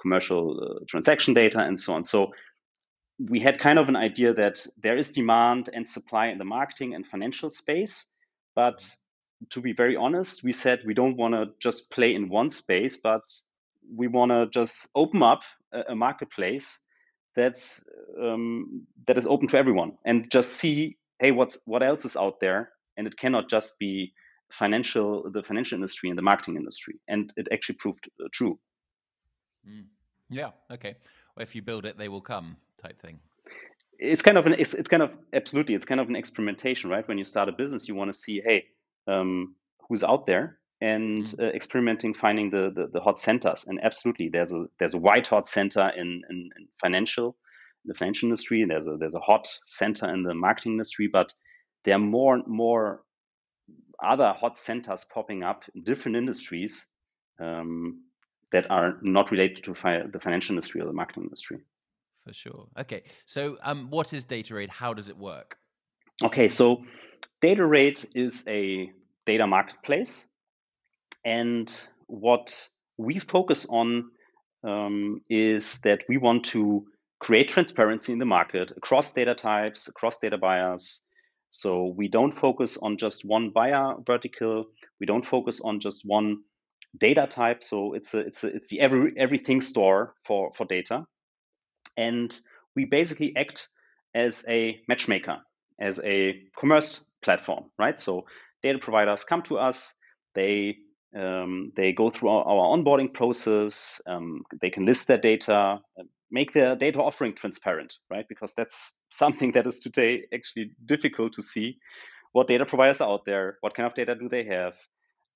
commercial 0.00 0.58
uh, 0.60 0.84
transaction 0.88 1.34
data 1.34 1.60
and 1.60 1.78
so 1.78 1.94
on. 1.94 2.04
So 2.04 2.32
we 3.18 3.40
had 3.40 3.58
kind 3.58 3.78
of 3.78 3.88
an 3.88 3.96
idea 3.96 4.34
that 4.34 4.66
there 4.82 4.98
is 4.98 5.10
demand 5.10 5.70
and 5.72 5.88
supply 5.88 6.26
in 6.26 6.38
the 6.38 6.44
marketing 6.44 6.94
and 6.94 7.06
financial 7.06 7.50
space, 7.50 8.10
but 8.54 8.86
to 9.50 9.60
be 9.60 9.72
very 9.72 9.96
honest, 9.96 10.42
we 10.42 10.52
said 10.52 10.80
we 10.86 10.94
don't 10.94 11.16
want 11.16 11.34
to 11.34 11.46
just 11.58 11.90
play 11.90 12.14
in 12.14 12.28
one 12.28 12.50
space, 12.50 12.96
but 12.96 13.22
we 13.94 14.06
want 14.06 14.30
to 14.30 14.46
just 14.46 14.88
open 14.94 15.22
up 15.22 15.42
a, 15.72 15.92
a 15.92 15.94
marketplace 15.94 16.78
that 17.34 17.56
um, 18.20 18.86
that 19.06 19.18
is 19.18 19.26
open 19.26 19.46
to 19.48 19.58
everyone 19.58 19.92
and 20.04 20.30
just 20.30 20.54
see, 20.54 20.96
hey, 21.18 21.30
what's 21.30 21.58
what 21.66 21.82
else 21.82 22.04
is 22.04 22.16
out 22.16 22.40
there, 22.40 22.70
and 22.96 23.06
it 23.06 23.16
cannot 23.16 23.48
just 23.48 23.78
be 23.78 24.12
financial 24.50 25.30
the 25.30 25.42
financial 25.42 25.76
industry 25.76 26.08
and 26.08 26.18
the 26.18 26.22
marketing 26.22 26.56
industry, 26.56 26.98
and 27.08 27.32
it 27.36 27.48
actually 27.52 27.76
proved 27.76 28.08
uh, 28.22 28.28
true. 28.32 28.58
Mm. 29.68 29.84
Yeah. 30.28 30.50
Okay. 30.70 30.96
Well, 31.36 31.42
if 31.42 31.54
you 31.54 31.62
build 31.62 31.86
it, 31.86 31.98
they 31.98 32.08
will 32.08 32.20
come. 32.20 32.56
Type 32.80 33.00
thing 33.00 33.20
it's 33.98 34.22
kind 34.22 34.38
of 34.38 34.46
an 34.46 34.54
it's, 34.58 34.74
it's 34.74 34.88
kind 34.88 35.02
of 35.02 35.14
absolutely 35.32 35.74
it's 35.74 35.84
kind 35.84 36.00
of 36.00 36.08
an 36.08 36.16
experimentation 36.16 36.90
right 36.90 37.06
when 37.08 37.18
you 37.18 37.24
start 37.24 37.48
a 37.48 37.52
business 37.52 37.88
you 37.88 37.94
want 37.94 38.12
to 38.12 38.18
see 38.18 38.42
hey 38.44 38.64
um, 39.08 39.54
who's 39.88 40.02
out 40.02 40.26
there 40.26 40.58
and 40.80 41.26
mm. 41.26 41.40
uh, 41.40 41.52
experimenting 41.52 42.12
finding 42.12 42.50
the, 42.50 42.70
the, 42.74 42.88
the 42.92 43.00
hot 43.00 43.18
centers 43.18 43.66
and 43.66 43.80
absolutely 43.82 44.28
there's 44.28 44.52
a 44.52 44.66
there's 44.78 44.94
a 44.94 44.98
white 44.98 45.26
hot 45.26 45.46
center 45.46 45.90
in, 45.96 46.22
in, 46.28 46.50
in 46.58 46.68
financial 46.80 47.36
the 47.84 47.94
financial 47.94 48.26
industry 48.26 48.64
there's 48.64 48.86
a 48.86 48.96
there's 48.98 49.14
a 49.14 49.20
hot 49.20 49.48
center 49.64 50.12
in 50.12 50.22
the 50.22 50.34
marketing 50.34 50.72
industry 50.72 51.08
but 51.10 51.32
there 51.84 51.94
are 51.94 52.00
more 52.00 52.34
and 52.34 52.46
more 52.46 53.02
other 54.04 54.34
hot 54.36 54.58
centers 54.58 55.04
popping 55.04 55.42
up 55.42 55.62
in 55.74 55.82
different 55.82 56.16
industries 56.16 56.86
um, 57.40 58.02
that 58.52 58.70
are 58.70 58.98
not 59.02 59.30
related 59.30 59.64
to 59.64 59.74
fi- 59.74 60.06
the 60.12 60.20
financial 60.20 60.54
industry 60.54 60.80
or 60.80 60.86
the 60.86 60.92
marketing 60.92 61.24
industry 61.24 61.58
for 62.26 62.34
sure. 62.34 62.66
Okay, 62.78 63.04
so 63.24 63.56
um, 63.62 63.88
what 63.90 64.12
is 64.12 64.24
Datarade? 64.24 64.68
How 64.68 64.92
does 64.92 65.08
it 65.08 65.16
work? 65.16 65.56
Okay, 66.22 66.48
so 66.48 66.84
Datarade 67.40 68.04
is 68.14 68.46
a 68.48 68.90
data 69.26 69.46
marketplace, 69.46 70.28
and 71.24 71.72
what 72.06 72.68
we 72.98 73.18
focus 73.18 73.66
on 73.68 74.10
um, 74.64 75.20
is 75.30 75.80
that 75.82 76.02
we 76.08 76.16
want 76.16 76.44
to 76.46 76.86
create 77.20 77.48
transparency 77.48 78.12
in 78.12 78.18
the 78.18 78.24
market 78.24 78.72
across 78.76 79.12
data 79.12 79.34
types, 79.34 79.88
across 79.88 80.18
data 80.18 80.36
buyers. 80.36 81.02
So 81.50 81.94
we 81.96 82.08
don't 82.08 82.32
focus 82.32 82.76
on 82.76 82.96
just 82.96 83.24
one 83.24 83.50
buyer 83.50 83.94
vertical. 84.04 84.66
We 85.00 85.06
don't 85.06 85.24
focus 85.24 85.60
on 85.60 85.78
just 85.80 86.02
one 86.04 86.38
data 86.98 87.26
type. 87.28 87.62
So 87.62 87.94
it's 87.94 88.14
a 88.14 88.20
it's 88.20 88.44
a 88.44 88.56
it's 88.56 88.68
the 88.68 88.80
every 88.80 89.12
everything 89.16 89.60
store 89.60 90.14
for 90.24 90.52
for 90.52 90.64
data. 90.64 91.06
And 91.96 92.36
we 92.74 92.84
basically 92.84 93.34
act 93.36 93.68
as 94.14 94.44
a 94.48 94.80
matchmaker, 94.88 95.38
as 95.80 96.00
a 96.04 96.42
commerce 96.58 97.04
platform, 97.22 97.64
right? 97.78 97.98
So 97.98 98.26
data 98.62 98.78
providers 98.78 99.24
come 99.24 99.42
to 99.42 99.58
us, 99.58 99.94
they 100.34 100.76
um, 101.16 101.72
they 101.76 101.92
go 101.92 102.10
through 102.10 102.30
our, 102.30 102.44
our 102.44 102.76
onboarding 102.76 103.12
process, 103.12 104.00
um, 104.06 104.42
they 104.60 104.70
can 104.70 104.84
list 104.84 105.08
their 105.08 105.18
data, 105.18 105.80
make 106.30 106.52
their 106.52 106.76
data 106.76 107.00
offering 107.00 107.34
transparent, 107.34 107.94
right? 108.10 108.26
Because 108.28 108.54
that's 108.54 108.94
something 109.10 109.52
that 109.52 109.66
is 109.66 109.80
today 109.80 110.24
actually 110.34 110.72
difficult 110.84 111.34
to 111.34 111.42
see. 111.42 111.78
What 112.32 112.48
data 112.48 112.66
providers 112.66 113.00
are 113.00 113.10
out 113.10 113.24
there? 113.24 113.56
What 113.60 113.74
kind 113.74 113.86
of 113.86 113.94
data 113.94 114.14
do 114.14 114.28
they 114.28 114.44
have? 114.44 114.76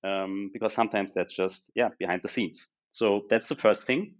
Um, 0.03 0.49
because 0.51 0.73
sometimes 0.73 1.13
that's 1.13 1.35
just 1.35 1.71
yeah 1.75 1.89
behind 1.99 2.21
the 2.23 2.27
scenes. 2.27 2.67
So 2.89 3.25
that's 3.29 3.47
the 3.49 3.55
first 3.55 3.85
thing 3.85 4.15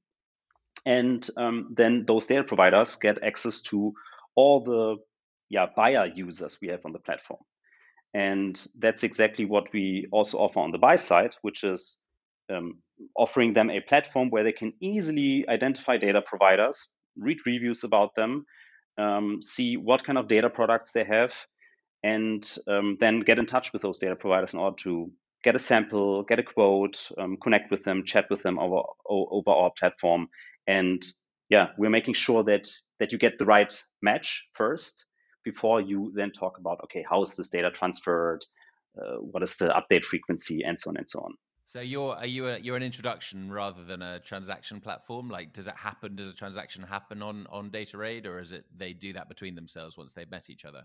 and 0.85 1.29
um, 1.37 1.73
then 1.75 2.05
those 2.05 2.27
data 2.27 2.43
providers 2.43 2.95
get 2.95 3.23
access 3.23 3.61
to 3.61 3.93
all 4.35 4.63
the 4.63 4.97
yeah 5.49 5.67
buyer 5.75 6.05
users 6.05 6.57
we 6.61 6.69
have 6.69 6.85
on 6.85 6.93
the 6.93 6.99
platform 6.99 7.39
and 8.13 8.61
that's 8.79 9.03
exactly 9.03 9.45
what 9.45 9.71
we 9.73 10.07
also 10.11 10.37
offer 10.37 10.59
on 10.59 10.71
the 10.71 10.77
buy 10.77 10.95
side 10.95 11.35
which 11.41 11.63
is 11.63 12.01
um, 12.51 12.79
offering 13.15 13.53
them 13.53 13.69
a 13.69 13.79
platform 13.81 14.29
where 14.29 14.43
they 14.43 14.51
can 14.51 14.73
easily 14.81 15.47
identify 15.47 15.97
data 15.97 16.21
providers 16.21 16.87
read 17.17 17.37
reviews 17.45 17.83
about 17.83 18.15
them 18.15 18.45
um, 18.97 19.41
see 19.41 19.77
what 19.77 20.03
kind 20.03 20.17
of 20.17 20.27
data 20.27 20.49
products 20.49 20.91
they 20.93 21.03
have 21.03 21.33
and 22.03 22.57
um, 22.67 22.97
then 22.99 23.19
get 23.19 23.37
in 23.37 23.45
touch 23.45 23.73
with 23.73 23.81
those 23.81 23.99
data 23.99 24.15
providers 24.15 24.53
in 24.53 24.59
order 24.59 24.75
to 24.77 25.11
get 25.43 25.55
a 25.55 25.59
sample, 25.59 26.23
get 26.23 26.39
a 26.39 26.43
quote, 26.43 27.09
um, 27.17 27.37
connect 27.41 27.71
with 27.71 27.83
them, 27.83 28.03
chat 28.05 28.29
with 28.29 28.43
them 28.43 28.59
over 28.59 28.81
over 29.07 29.51
our 29.51 29.71
platform, 29.77 30.27
and 30.67 31.03
yeah 31.49 31.67
we're 31.77 31.89
making 31.89 32.13
sure 32.13 32.43
that 32.43 32.67
that 32.99 33.11
you 33.11 33.17
get 33.17 33.37
the 33.37 33.45
right 33.45 33.73
match 34.01 34.47
first 34.53 35.05
before 35.43 35.81
you 35.81 36.11
then 36.15 36.31
talk 36.31 36.57
about 36.59 36.79
okay 36.83 37.03
how 37.09 37.21
is 37.21 37.35
this 37.35 37.49
data 37.49 37.71
transferred? 37.71 38.45
Uh, 38.97 39.17
what 39.17 39.41
is 39.41 39.55
the 39.55 39.69
update 39.69 40.03
frequency? 40.03 40.63
And 40.63 40.79
so 40.79 40.89
on 40.89 40.97
and 40.97 41.09
so 41.09 41.19
on. 41.21 41.33
So 41.65 41.79
you're 41.79 42.15
are 42.15 42.25
you 42.25 42.47
a, 42.49 42.57
you're 42.59 42.75
an 42.75 42.83
introduction 42.83 43.51
rather 43.51 43.83
than 43.83 44.01
a 44.01 44.19
transaction 44.19 44.81
platform? 44.81 45.29
Like 45.29 45.53
does 45.53 45.67
it 45.67 45.75
happen? 45.75 46.15
Does 46.15 46.31
a 46.31 46.35
transaction 46.35 46.83
happen 46.83 47.21
on 47.21 47.47
on 47.49 47.69
Datarade 47.69 48.25
or 48.25 48.39
is 48.39 48.51
it 48.51 48.65
they 48.75 48.93
do 48.93 49.13
that 49.13 49.29
between 49.29 49.55
themselves 49.55 49.97
once 49.97 50.13
they've 50.13 50.29
met 50.29 50.49
each 50.49 50.65
other 50.65 50.83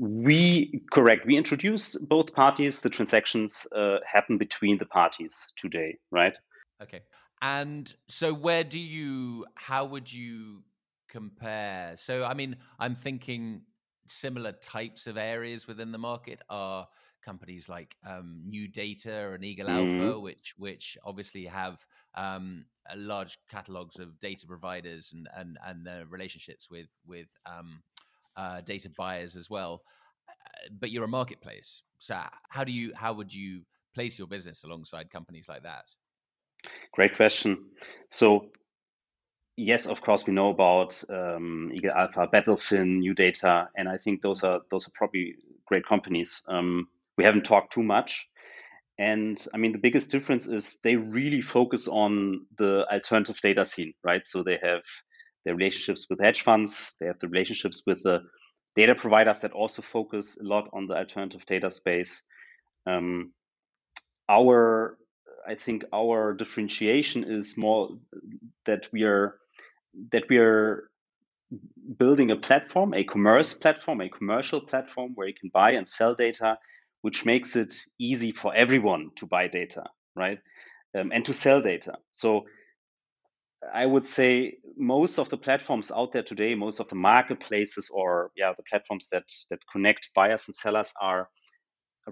we 0.00 0.82
correct 0.92 1.26
we 1.26 1.36
introduce 1.36 1.96
both 1.98 2.32
parties 2.34 2.80
the 2.80 2.90
transactions 2.90 3.66
uh, 3.76 3.98
happen 4.10 4.38
between 4.38 4.78
the 4.78 4.86
parties 4.86 5.52
today 5.56 5.98
right 6.10 6.38
okay 6.82 7.02
and 7.42 7.92
so, 8.08 8.34
where 8.34 8.64
do 8.64 8.78
you, 8.78 9.46
how 9.54 9.86
would 9.86 10.12
you 10.12 10.62
compare? 11.08 11.94
So, 11.96 12.24
I 12.24 12.34
mean, 12.34 12.56
I'm 12.78 12.94
thinking 12.94 13.62
similar 14.06 14.52
types 14.52 15.06
of 15.06 15.16
areas 15.16 15.66
within 15.66 15.92
the 15.92 15.98
market 15.98 16.40
are 16.50 16.86
companies 17.24 17.68
like 17.68 17.96
um, 18.06 18.42
Neudata 18.50 19.34
and 19.34 19.44
Eagle 19.44 19.68
mm-hmm. 19.68 20.02
Alpha, 20.02 20.20
which 20.20 20.54
which 20.58 20.98
obviously 21.04 21.46
have 21.46 21.84
um, 22.14 22.66
large 22.94 23.38
catalogs 23.50 23.98
of 23.98 24.18
data 24.20 24.46
providers 24.46 25.12
and 25.14 25.28
and 25.34 25.58
and 25.66 25.86
their 25.86 26.04
relationships 26.06 26.68
with 26.70 26.88
with 27.06 27.28
um, 27.46 27.82
uh, 28.36 28.60
data 28.60 28.90
buyers 28.96 29.36
as 29.36 29.50
well. 29.50 29.82
Uh, 30.28 30.68
but 30.78 30.90
you're 30.90 31.04
a 31.04 31.08
marketplace, 31.08 31.82
so 31.98 32.18
how 32.48 32.64
do 32.64 32.72
you 32.72 32.92
how 32.94 33.12
would 33.12 33.32
you 33.32 33.62
place 33.94 34.18
your 34.18 34.28
business 34.28 34.64
alongside 34.64 35.10
companies 35.10 35.46
like 35.48 35.62
that? 35.62 35.84
Great 36.92 37.16
question. 37.16 37.66
So 38.08 38.50
yes, 39.56 39.86
of 39.86 40.00
course, 40.00 40.26
we 40.26 40.32
know 40.32 40.50
about 40.50 41.02
um, 41.08 41.70
Eagle 41.74 41.92
Alpha, 41.92 42.28
Battlefin, 42.32 43.02
Neudata, 43.02 43.68
and 43.76 43.88
I 43.88 43.98
think 43.98 44.22
those 44.22 44.42
are 44.42 44.60
those 44.70 44.88
are 44.88 44.92
probably 44.94 45.36
great 45.66 45.86
companies. 45.86 46.42
Um, 46.48 46.88
we 47.16 47.24
haven't 47.24 47.44
talked 47.44 47.72
too 47.72 47.82
much, 47.82 48.28
and 48.98 49.38
I 49.54 49.58
mean 49.58 49.72
the 49.72 49.78
biggest 49.78 50.10
difference 50.10 50.46
is 50.46 50.80
they 50.82 50.96
really 50.96 51.42
focus 51.42 51.88
on 51.88 52.46
the 52.56 52.86
alternative 52.90 53.40
data 53.40 53.64
scene, 53.64 53.94
right? 54.02 54.26
So 54.26 54.42
they 54.42 54.58
have 54.62 54.82
their 55.44 55.54
relationships 55.54 56.06
with 56.08 56.20
hedge 56.20 56.42
funds, 56.42 56.94
they 57.00 57.06
have 57.06 57.18
the 57.18 57.28
relationships 57.28 57.82
with 57.86 58.02
the 58.02 58.20
data 58.74 58.94
providers 58.94 59.40
that 59.40 59.52
also 59.52 59.82
focus 59.82 60.40
a 60.40 60.44
lot 60.46 60.68
on 60.72 60.86
the 60.86 60.94
alternative 60.94 61.44
data 61.46 61.70
space. 61.70 62.22
Um, 62.86 63.32
our 64.28 64.96
I 65.46 65.54
think 65.54 65.84
our 65.92 66.34
differentiation 66.34 67.24
is 67.24 67.56
more 67.56 67.90
that 68.66 68.88
we 68.92 69.04
are 69.04 69.36
that 70.12 70.24
we 70.28 70.38
are 70.38 70.90
building 71.96 72.30
a 72.30 72.36
platform, 72.36 72.94
a 72.94 73.04
commerce 73.04 73.54
platform, 73.54 74.00
a 74.00 74.08
commercial 74.08 74.60
platform 74.60 75.12
where 75.14 75.26
you 75.26 75.34
can 75.34 75.50
buy 75.52 75.72
and 75.72 75.88
sell 75.88 76.14
data, 76.14 76.58
which 77.02 77.24
makes 77.24 77.56
it 77.56 77.74
easy 77.98 78.32
for 78.32 78.54
everyone 78.54 79.10
to 79.16 79.26
buy 79.26 79.48
data, 79.48 79.84
right, 80.14 80.38
um, 80.96 81.10
and 81.12 81.24
to 81.24 81.32
sell 81.32 81.60
data. 81.60 81.94
So 82.12 82.44
I 83.74 83.84
would 83.84 84.06
say 84.06 84.58
most 84.76 85.18
of 85.18 85.28
the 85.28 85.36
platforms 85.36 85.90
out 85.90 86.12
there 86.12 86.22
today, 86.22 86.54
most 86.54 86.80
of 86.80 86.88
the 86.88 86.94
marketplaces 86.94 87.90
or 87.90 88.30
yeah, 88.36 88.52
the 88.56 88.62
platforms 88.62 89.08
that 89.12 89.24
that 89.50 89.60
connect 89.70 90.10
buyers 90.14 90.48
and 90.48 90.56
sellers 90.56 90.92
are 91.00 91.28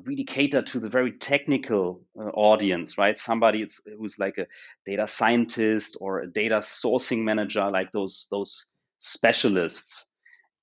really 0.07 0.25
cater 0.25 0.62
to 0.62 0.78
the 0.78 0.88
very 0.88 1.12
technical 1.12 2.02
uh, 2.19 2.25
audience, 2.28 2.99
right? 2.99 3.19
Somebody 3.19 3.67
who's 3.99 4.19
like 4.19 4.38
a 4.38 4.47
data 4.87 5.07
scientist 5.07 5.97
or 6.00 6.21
a 6.21 6.31
data 6.31 6.59
sourcing 6.59 7.25
manager, 7.25 7.71
like 7.71 7.90
those 7.93 8.28
those 8.31 8.69
specialists. 8.99 10.12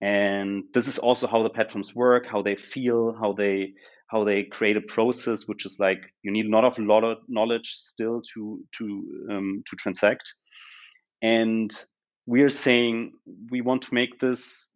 And 0.02 0.66
this 0.74 0.88
is 0.88 1.00
also 1.00 1.26
how 1.28 1.42
the 1.42 1.50
platforms 1.50 1.96
work, 1.96 2.28
how 2.28 2.42
they 2.42 2.56
feel, 2.56 3.16
how 3.20 3.34
they 3.34 3.74
how 4.08 4.24
they 4.24 4.44
create 4.44 4.78
a 4.78 4.82
process, 4.82 5.48
which 5.48 5.66
is 5.66 5.78
like 5.80 6.00
you 6.22 6.32
need 6.32 6.46
a 6.46 6.50
lot 6.50 6.64
of 6.64 6.78
lot 6.78 7.04
of 7.04 7.18
knowledge 7.28 7.70
still 7.70 8.22
to 8.34 8.64
to 8.78 9.28
um, 9.32 9.64
to 9.68 9.76
transact. 9.78 10.32
And 11.22 11.74
we 12.26 12.42
are 12.42 12.50
saying 12.50 13.14
we 13.50 13.62
want 13.62 13.84
to 13.84 13.94
make 13.94 14.20
this 14.20 14.70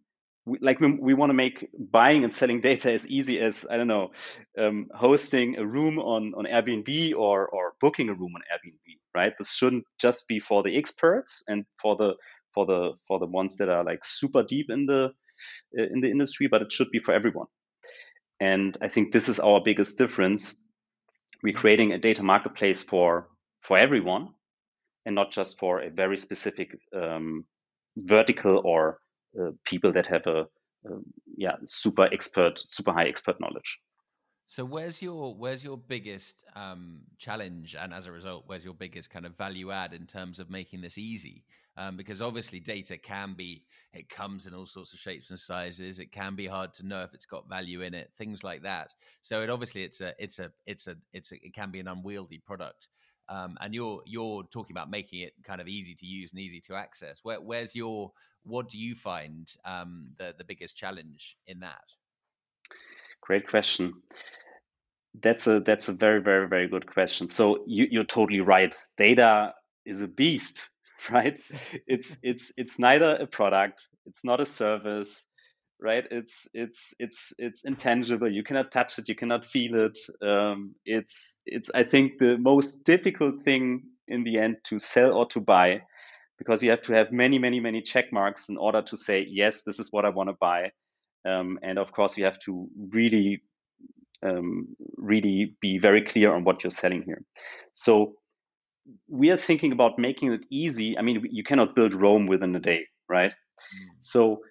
we, 0.45 0.57
like 0.61 0.79
we, 0.79 0.91
we 0.91 1.13
want 1.13 1.29
to 1.29 1.35
make 1.35 1.69
buying 1.77 2.23
and 2.23 2.33
selling 2.33 2.61
data 2.61 2.91
as 2.91 3.07
easy 3.07 3.39
as 3.39 3.65
I 3.69 3.77
don't 3.77 3.87
know, 3.87 4.09
um, 4.57 4.87
hosting 4.93 5.57
a 5.57 5.65
room 5.65 5.99
on 5.99 6.33
on 6.35 6.45
Airbnb 6.45 7.13
or 7.15 7.47
or 7.47 7.73
booking 7.81 8.09
a 8.09 8.13
room 8.13 8.33
on 8.35 8.41
Airbnb, 8.41 8.97
right? 9.15 9.33
This 9.37 9.51
shouldn't 9.51 9.85
just 9.99 10.27
be 10.27 10.39
for 10.39 10.63
the 10.63 10.77
experts 10.77 11.43
and 11.47 11.65
for 11.81 11.95
the 11.95 12.13
for 12.53 12.65
the 12.65 12.93
for 13.07 13.19
the 13.19 13.27
ones 13.27 13.57
that 13.57 13.69
are 13.69 13.83
like 13.83 13.99
super 14.03 14.43
deep 14.43 14.67
in 14.69 14.85
the 14.85 15.09
uh, 15.77 15.83
in 15.91 16.01
the 16.01 16.09
industry, 16.09 16.47
but 16.47 16.61
it 16.61 16.71
should 16.71 16.89
be 16.91 16.99
for 16.99 17.13
everyone. 17.13 17.47
And 18.39 18.77
I 18.81 18.87
think 18.87 19.11
this 19.11 19.29
is 19.29 19.39
our 19.39 19.61
biggest 19.63 19.97
difference. 19.97 20.63
We're 21.43 21.53
creating 21.53 21.93
a 21.93 21.99
data 21.99 22.23
marketplace 22.23 22.83
for 22.83 23.29
for 23.61 23.77
everyone, 23.77 24.29
and 25.09 25.15
not 25.15 25.31
just 25.31 25.57
for 25.57 25.81
a 25.81 25.89
very 25.89 26.17
specific 26.17 26.77
um, 26.93 27.43
vertical 27.97 28.61
or 28.63 28.99
uh, 29.41 29.49
people 29.65 29.91
that 29.91 30.05
have 30.05 30.27
a, 30.27 30.41
a 30.85 30.91
yeah 31.35 31.55
super 31.65 32.07
expert, 32.13 32.61
super 32.63 32.91
high 32.91 33.07
expert 33.07 33.41
knowledge. 33.41 33.79
So 34.45 34.63
where's 34.63 35.01
your 35.01 35.33
where's 35.33 35.63
your 35.63 35.77
biggest 35.77 36.43
um, 36.55 37.01
challenge, 37.17 37.75
and 37.75 37.91
as 37.91 38.05
a 38.05 38.11
result, 38.11 38.43
where's 38.45 38.63
your 38.63 38.75
biggest 38.75 39.09
kind 39.09 39.25
of 39.25 39.35
value 39.35 39.71
add 39.71 39.93
in 39.93 40.05
terms 40.05 40.39
of 40.39 40.51
making 40.51 40.81
this 40.81 40.99
easy? 40.99 41.43
Um, 41.75 41.97
because 41.97 42.21
obviously, 42.21 42.59
data 42.59 42.95
can 42.95 43.33
be 43.33 43.63
it 43.93 44.09
comes 44.09 44.45
in 44.45 44.53
all 44.53 44.67
sorts 44.67 44.93
of 44.93 44.99
shapes 44.99 45.31
and 45.31 45.39
sizes. 45.39 45.99
It 45.99 46.11
can 46.11 46.35
be 46.35 46.45
hard 46.45 46.71
to 46.75 46.85
know 46.85 47.01
if 47.01 47.15
it's 47.15 47.25
got 47.25 47.49
value 47.49 47.81
in 47.81 47.95
it, 47.95 48.11
things 48.15 48.43
like 48.43 48.61
that. 48.61 48.93
So 49.23 49.41
it 49.41 49.49
obviously 49.49 49.83
it's 49.83 50.01
a 50.01 50.13
it's 50.19 50.37
a 50.37 50.51
it's 50.67 50.85
a 50.85 50.95
it's 51.13 51.31
a, 51.31 51.35
it 51.43 51.55
can 51.55 51.71
be 51.71 51.79
an 51.79 51.87
unwieldy 51.87 52.43
product. 52.45 52.89
Um, 53.29 53.57
and 53.61 53.73
you're 53.73 54.01
you're 54.05 54.43
talking 54.51 54.73
about 54.73 54.89
making 54.89 55.21
it 55.21 55.33
kind 55.43 55.61
of 55.61 55.67
easy 55.67 55.93
to 55.95 56.05
use 56.05 56.31
and 56.31 56.41
easy 56.41 56.61
to 56.61 56.75
access. 56.75 57.19
Where, 57.23 57.39
where's 57.39 57.75
your 57.75 58.11
what 58.43 58.69
do 58.69 58.77
you 58.77 58.95
find 58.95 59.51
um, 59.65 60.09
the 60.17 60.33
the 60.37 60.43
biggest 60.43 60.75
challenge 60.75 61.37
in 61.47 61.59
that? 61.59 61.83
Great 63.21 63.47
question. 63.47 63.93
That's 65.21 65.47
a 65.47 65.59
that's 65.59 65.89
a 65.89 65.93
very 65.93 66.21
very 66.21 66.47
very 66.47 66.67
good 66.67 66.87
question. 66.87 67.29
So 67.29 67.63
you, 67.67 67.87
you're 67.91 68.03
totally 68.03 68.41
right. 68.41 68.75
Data 68.97 69.53
is 69.85 70.01
a 70.01 70.07
beast, 70.07 70.59
right? 71.09 71.39
It's 71.87 72.17
it's 72.23 72.51
it's 72.57 72.79
neither 72.79 73.15
a 73.15 73.27
product, 73.27 73.87
it's 74.05 74.23
not 74.23 74.39
a 74.39 74.45
service, 74.45 75.28
right? 75.81 76.05
It's 76.11 76.47
it's 76.53 76.93
it's 76.99 77.33
it's 77.37 77.63
intangible. 77.63 78.31
You 78.31 78.43
cannot 78.43 78.71
touch 78.71 78.99
it, 78.99 79.09
you 79.09 79.15
cannot 79.15 79.45
feel 79.45 79.75
it. 79.75 79.97
Um, 80.21 80.75
it's 80.85 81.39
it's 81.45 81.69
I 81.73 81.83
think 81.83 82.17
the 82.17 82.37
most 82.37 82.85
difficult 82.85 83.41
thing 83.41 83.83
in 84.07 84.23
the 84.23 84.39
end 84.39 84.57
to 84.65 84.79
sell 84.79 85.13
or 85.13 85.25
to 85.27 85.39
buy, 85.39 85.81
because 86.37 86.63
you 86.63 86.69
have 86.71 86.81
to 86.83 86.93
have 86.93 87.11
many 87.11 87.39
many 87.39 87.59
many 87.59 87.81
check 87.81 88.11
marks 88.11 88.49
in 88.49 88.57
order 88.57 88.81
to 88.81 88.97
say 88.97 89.25
yes, 89.29 89.63
this 89.63 89.79
is 89.79 89.91
what 89.91 90.05
I 90.05 90.09
want 90.09 90.29
to 90.29 90.35
buy. 90.39 90.71
Um, 91.25 91.59
and 91.61 91.77
of 91.77 91.91
course, 91.91 92.17
you 92.17 92.25
have 92.25 92.39
to 92.39 92.67
really 92.91 93.41
um, 94.23 94.67
really 94.97 95.55
be 95.61 95.77
very 95.77 96.01
clear 96.01 96.33
on 96.33 96.43
what 96.43 96.63
you're 96.63 96.71
selling 96.71 97.03
here. 97.03 97.23
So 97.73 98.15
we 99.07 99.29
are 99.29 99.37
thinking 99.37 99.71
about 99.71 99.99
making 99.99 100.33
it 100.33 100.45
easy. 100.49 100.97
I 100.97 101.01
mean, 101.01 101.25
you 101.29 101.43
cannot 101.43 101.75
build 101.75 101.93
Rome 101.93 102.25
within 102.25 102.55
a 102.55 102.59
day, 102.59 102.85
right? 103.07 103.31
Mm. 103.31 103.87
So 103.99 104.41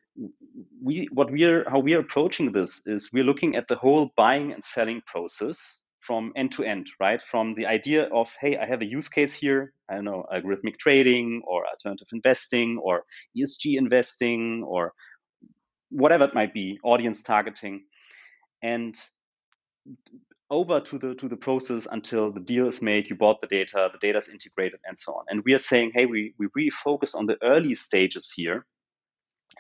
we 0.83 1.09
what 1.13 1.31
we 1.31 1.45
are 1.45 1.69
how 1.71 1.79
we 1.79 1.95
are 1.95 2.01
approaching 2.01 2.53
this 2.53 2.87
is 2.87 3.11
we're 3.13 3.25
looking 3.25 3.57
at 3.57 3.69
the 3.69 3.77
whole 3.77 4.11
buying 4.17 4.53
and 4.53 4.65
selling 4.65 5.01
process 5.07 5.83
from 6.09 6.33
end 6.37 6.53
to 6.53 6.65
end, 6.65 6.87
right? 6.99 7.21
From 7.21 7.55
the 7.55 7.67
idea 7.67 8.05
of, 8.05 8.35
hey, 8.41 8.57
I 8.57 8.67
have 8.67 8.81
a 8.81 8.87
use 8.87 9.09
case 9.09 9.35
here, 9.35 9.75
I 9.91 9.97
don't 9.97 10.07
know, 10.07 10.25
algorithmic 10.33 10.79
trading 10.79 11.43
or 11.47 11.67
alternative 11.67 12.09
investing 12.13 12.79
or 12.83 13.05
ESG 13.37 13.77
investing 13.77 14.65
or 14.67 14.95
whatever 15.91 16.25
it 16.25 16.35
might 16.35 16.55
be, 16.55 16.79
audience 16.83 17.23
targeting. 17.23 17.85
And 18.63 18.97
over 20.51 20.81
to 20.81 20.99
the 20.99 21.15
to 21.17 21.29
the 21.29 21.37
process 21.37 21.87
until 21.91 22.33
the 22.33 22.41
deal 22.41 22.67
is 22.67 22.81
made 22.81 23.11
you 23.11 23.17
bought 23.17 23.39
the 23.43 23.47
data 23.47 23.91
the 23.93 23.99
data 23.99 24.17
is 24.17 24.31
integrated 24.31 24.81
and 24.87 24.99
so 24.99 25.13
on 25.13 25.25
and 25.29 25.43
we 25.45 25.53
are 25.53 25.65
saying 25.71 25.93
hey 25.95 26.07
we, 26.07 26.33
we 26.39 26.49
really 26.55 26.71
focus 26.71 27.15
on 27.15 27.27
the 27.27 27.37
early 27.43 27.75
stages 27.75 28.33
here 28.35 28.65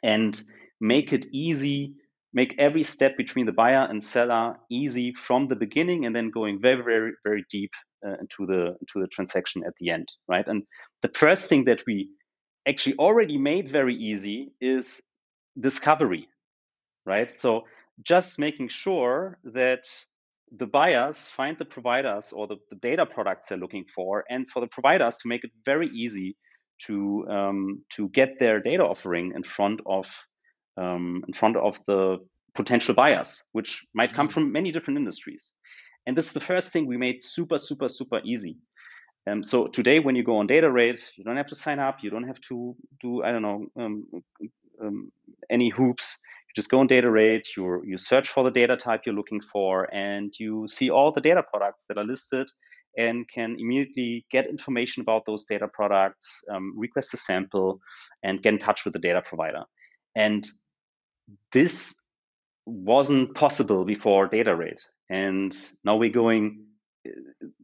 and 0.02 0.40
make 0.80 1.12
it 1.12 1.26
easy 1.33 1.95
make 2.35 2.54
every 2.59 2.83
step 2.83 3.16
between 3.16 3.47
the 3.47 3.52
buyer 3.52 3.87
and 3.88 4.04
seller 4.04 4.57
easy 4.71 5.12
from 5.14 5.49
the 5.49 5.57
beginning 5.57 6.04
and 6.04 6.15
then 6.15 6.30
going 6.30 6.60
very 6.60 6.82
very 6.82 7.12
very 7.25 7.45
deep 7.50 7.73
uh, 8.06 8.15
into 8.21 8.47
the 8.47 8.76
into 8.80 9.00
the 9.00 9.08
transaction 9.08 9.62
at 9.67 9.75
the 9.80 9.91
end 9.91 10.08
right? 10.28 10.47
And 10.47 10.62
the 11.02 11.08
first 11.08 11.49
thing 11.49 11.65
that 11.65 11.82
we 11.86 12.10
actually 12.67 12.97
already 12.97 13.39
made 13.39 13.69
very 13.69 13.97
easy 13.97 14.52
is 14.60 15.02
discovery 15.58 16.28
right? 17.08 17.34
So 17.34 17.65
just 18.02 18.39
making 18.39 18.69
sure 18.69 19.39
that 19.45 19.84
the 20.56 20.67
buyers 20.67 21.26
find 21.26 21.58
the 21.58 21.65
providers 21.65 22.32
or 22.32 22.47
the, 22.47 22.56
the, 22.71 22.76
data 22.76 23.04
products 23.06 23.49
they're 23.49 23.58
looking 23.58 23.84
for, 23.95 24.25
and 24.30 24.49
for 24.49 24.60
the 24.60 24.67
providers 24.67 25.17
to 25.19 25.28
make 25.28 25.45
it 25.45 25.50
very 25.65 25.89
easy 25.89 26.36
to 26.86 27.26
um, 27.28 27.82
to 27.91 28.08
get 28.10 28.38
their 28.38 28.60
data 28.60 28.82
offering 28.82 29.32
in 29.34 29.43
front 29.43 29.80
of 29.86 30.06
um, 30.76 31.25
in 31.26 31.34
front 31.34 31.56
of 31.56 31.78
the 31.86 32.19
potential 32.54 32.95
buyers, 32.95 33.45
which 33.52 33.86
might 33.95 34.14
come 34.14 34.28
mm. 34.28 34.32
from 34.32 34.52
many 34.52 34.73
different 34.73 34.99
industries. 34.99 35.54
And 36.06 36.17
this 36.17 36.26
is 36.26 36.32
the 36.32 36.41
first 36.41 36.73
thing 36.73 36.86
we 36.86 36.97
made 36.97 37.23
super, 37.23 37.58
super, 37.58 37.88
super 37.88 38.21
easy. 38.25 38.56
Um, 39.28 39.43
so 39.43 39.67
today, 39.67 39.99
when 39.99 40.17
you 40.17 40.25
go 40.25 40.38
on 40.38 40.49
Datarade, 40.49 41.02
you 41.17 41.25
don't 41.25 41.36
have 41.36 41.49
to 41.49 41.54
sign 41.54 41.78
up. 41.78 41.99
You 42.02 42.10
don't 42.10 42.26
have 42.26 42.41
to 42.49 42.75
do 43.00 43.23
I 43.23 43.32
don't 43.32 43.43
know 43.43 43.67
um, 43.76 44.06
um, 44.82 45.12
any 45.50 45.69
hoops 45.71 46.19
You 46.49 46.52
just 46.54 46.71
go 46.71 46.80
on 46.80 46.88
Datarade, 46.88 47.45
you 47.56 47.82
you 47.84 47.99
search 47.99 48.28
for 48.30 48.45
the 48.45 48.50
data 48.50 48.76
type 48.76 49.02
you're 49.04 49.14
looking 49.14 49.41
for, 49.41 49.93
and 49.95 50.32
you 50.38 50.67
see 50.67 50.88
all 50.91 51.12
the 51.12 51.21
data 51.21 51.43
products 51.43 51.84
that 51.88 51.99
are 51.99 52.04
listed 52.04 52.49
and 52.96 53.28
can 53.28 53.56
immediately 53.58 54.26
get 54.30 54.46
information 54.48 55.02
about 55.02 55.24
those 55.24 55.44
data 55.44 55.68
products, 55.68 56.44
um, 56.50 56.74
request 56.76 57.14
a 57.14 57.16
sample, 57.16 57.80
and 58.22 58.42
get 58.42 58.52
in 58.52 58.58
touch 58.58 58.84
with 58.84 58.92
the 58.92 58.98
data 58.98 59.22
provider. 59.22 59.64
And 60.16 60.46
this 61.52 62.02
wasn't 62.66 63.34
possible 63.34 63.84
before 63.84 64.28
Datarade. 64.28 64.80
And 65.08 65.56
now 65.84 65.96
we're 65.96 66.10
going 66.10 66.66
uh, 67.06 67.10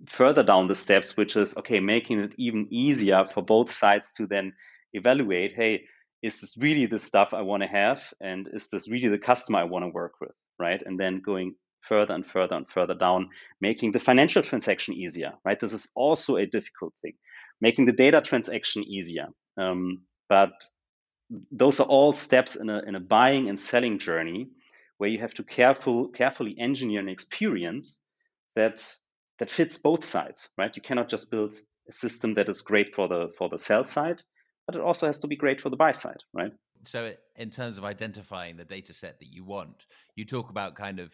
further 0.06 0.42
down 0.42 0.68
the 0.68 0.74
steps, 0.74 1.16
which 1.16 1.36
is 1.36 1.56
okay, 1.58 1.80
making 1.80 2.20
it 2.20 2.34
even 2.38 2.68
easier 2.70 3.26
for 3.26 3.42
both 3.42 3.70
sides 3.70 4.12
to 4.12 4.26
then 4.26 4.52
evaluate 4.92 5.54
hey, 5.54 5.84
is 6.22 6.40
this 6.40 6.56
really 6.56 6.86
the 6.86 6.98
stuff 6.98 7.34
I 7.34 7.42
want 7.42 7.62
to 7.62 7.68
have? 7.68 8.02
And 8.20 8.48
is 8.52 8.68
this 8.70 8.88
really 8.88 9.08
the 9.08 9.18
customer 9.18 9.58
I 9.58 9.64
want 9.64 9.84
to 9.84 9.90
work 9.90 10.14
with? 10.20 10.32
Right. 10.58 10.80
And 10.84 10.98
then 10.98 11.20
going 11.20 11.56
further 11.84 12.14
and 12.14 12.26
further 12.26 12.54
and 12.54 12.68
further 12.68 12.94
down, 12.94 13.30
making 13.60 13.92
the 13.92 13.98
financial 13.98 14.42
transaction 14.42 14.94
easier. 14.94 15.32
Right. 15.44 15.58
This 15.58 15.72
is 15.72 15.90
also 15.94 16.36
a 16.36 16.46
difficult 16.46 16.92
thing, 17.02 17.14
making 17.60 17.86
the 17.86 17.92
data 17.92 18.20
transaction 18.20 18.84
easier. 18.84 19.28
Um, 19.56 20.02
but 20.28 20.52
those 21.50 21.80
are 21.80 21.86
all 21.86 22.12
steps 22.12 22.56
in 22.56 22.68
a, 22.68 22.82
in 22.82 22.94
a 22.94 23.00
buying 23.00 23.48
and 23.48 23.58
selling 23.58 23.98
journey 23.98 24.48
where 24.98 25.10
you 25.10 25.18
have 25.18 25.34
to 25.34 25.44
careful, 25.44 26.08
carefully 26.08 26.56
engineer 26.58 27.00
an 27.00 27.08
experience 27.08 28.04
that 28.56 28.86
that 29.40 29.50
fits 29.50 29.78
both 29.78 30.04
sides, 30.04 30.50
right? 30.56 30.76
You 30.76 30.82
cannot 30.82 31.08
just 31.08 31.28
build 31.28 31.54
a 31.88 31.92
system 31.92 32.34
that 32.34 32.48
is 32.48 32.60
great 32.60 32.94
for 32.94 33.08
the 33.08 33.32
for 33.36 33.48
the 33.48 33.58
sell 33.58 33.84
side 33.84 34.22
but 34.66 34.76
it 34.76 34.80
also 34.80 35.06
has 35.06 35.20
to 35.20 35.26
be 35.26 35.36
great 35.36 35.60
for 35.60 35.70
the 35.70 35.76
buy 35.76 35.92
side, 35.92 36.22
right? 36.32 36.52
So, 36.84 37.12
in 37.36 37.50
terms 37.50 37.78
of 37.78 37.84
identifying 37.84 38.56
the 38.56 38.64
data 38.64 38.92
set 38.92 39.18
that 39.18 39.32
you 39.32 39.44
want, 39.44 39.86
you 40.16 40.24
talk 40.24 40.50
about 40.50 40.74
kind 40.74 41.00
of 41.00 41.12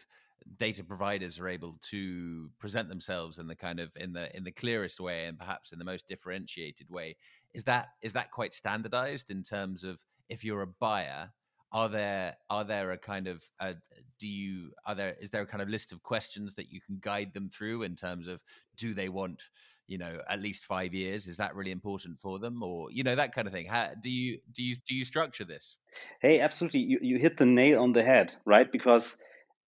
data 0.59 0.83
providers 0.83 1.39
are 1.39 1.47
able 1.47 1.77
to 1.89 2.49
present 2.59 2.89
themselves 2.89 3.39
in 3.39 3.47
the 3.47 3.55
kind 3.55 3.79
of 3.79 3.89
in 3.95 4.13
the 4.13 4.35
in 4.35 4.43
the 4.43 4.51
clearest 4.51 4.99
way 4.99 5.25
and 5.25 5.37
perhaps 5.37 5.71
in 5.71 5.79
the 5.79 5.85
most 5.85 6.07
differentiated 6.07 6.89
way. 6.89 7.15
Is 7.53 7.63
that 7.65 7.89
is 8.01 8.13
that 8.13 8.31
quite 8.31 8.53
standardized 8.53 9.31
in 9.31 9.43
terms 9.43 9.83
of 9.83 9.99
if 10.29 10.43
you're 10.43 10.61
a 10.61 10.67
buyer 10.67 11.31
are 11.73 11.89
there 11.89 12.35
are 12.49 12.63
there 12.63 12.91
a 12.91 12.97
kind 12.97 13.27
of 13.27 13.43
uh, 13.59 13.73
do 14.19 14.27
you 14.27 14.71
are 14.85 14.95
there 14.95 15.15
is 15.21 15.29
there 15.29 15.41
a 15.41 15.47
kind 15.47 15.61
of 15.61 15.69
list 15.69 15.91
of 15.91 16.03
questions 16.03 16.53
that 16.55 16.71
you 16.71 16.81
can 16.81 16.97
guide 17.01 17.33
them 17.33 17.49
through 17.49 17.83
in 17.83 17.95
terms 17.95 18.27
of 18.27 18.41
do 18.77 18.93
they 18.93 19.09
want 19.09 19.41
you 19.87 19.97
know 19.97 20.19
at 20.29 20.41
least 20.41 20.65
five 20.65 20.93
years? 20.93 21.27
Is 21.27 21.37
that 21.37 21.55
really 21.55 21.71
important 21.71 22.19
for 22.19 22.39
them? 22.39 22.61
Or 22.61 22.91
you 22.91 23.03
know 23.03 23.15
that 23.15 23.33
kind 23.33 23.47
of 23.47 23.53
thing. 23.53 23.67
How 23.67 23.91
do 24.01 24.09
you 24.09 24.39
do 24.53 24.63
you 24.63 24.75
do 24.87 24.95
you 24.95 25.05
structure 25.05 25.45
this? 25.45 25.77
Hey 26.21 26.41
absolutely. 26.41 26.81
You, 26.81 26.99
you 27.01 27.17
hit 27.19 27.37
the 27.37 27.45
nail 27.45 27.81
on 27.81 27.93
the 27.93 28.03
head 28.03 28.33
right? 28.45 28.69
Because 28.69 29.21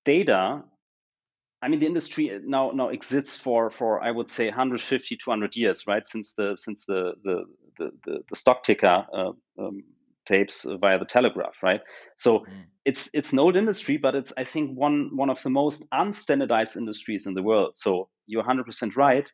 data 0.05 0.63
i 1.61 1.67
mean 1.67 1.79
the 1.79 1.85
industry 1.85 2.39
now 2.43 2.71
now 2.71 2.89
exists 2.89 3.37
for 3.37 3.69
for 3.69 4.01
i 4.03 4.11
would 4.11 4.29
say 4.29 4.47
150 4.47 5.17
200 5.17 5.55
years 5.55 5.87
right 5.87 6.07
since 6.07 6.33
the 6.33 6.55
since 6.55 6.85
the 6.85 7.13
the 7.23 7.45
the, 7.77 7.91
the, 8.05 8.19
the 8.29 8.35
stock 8.35 8.61
ticker 8.63 9.05
uh, 9.13 9.31
um, 9.59 9.83
tapes 10.25 10.65
via 10.79 10.99
the 10.99 11.05
telegraph 11.05 11.55
right 11.63 11.81
so 12.17 12.39
mm. 12.39 12.45
it's 12.85 13.09
it's 13.13 13.33
an 13.33 13.39
old 13.39 13.55
industry 13.55 13.97
but 13.97 14.15
it's 14.15 14.31
i 14.37 14.43
think 14.43 14.77
one 14.77 15.09
one 15.15 15.29
of 15.29 15.41
the 15.43 15.49
most 15.49 15.83
unstandardized 15.91 16.77
industries 16.77 17.25
in 17.25 17.33
the 17.33 17.43
world 17.43 17.75
so 17.75 18.09
you're 18.25 18.43
100% 18.43 18.95
right 18.95 19.29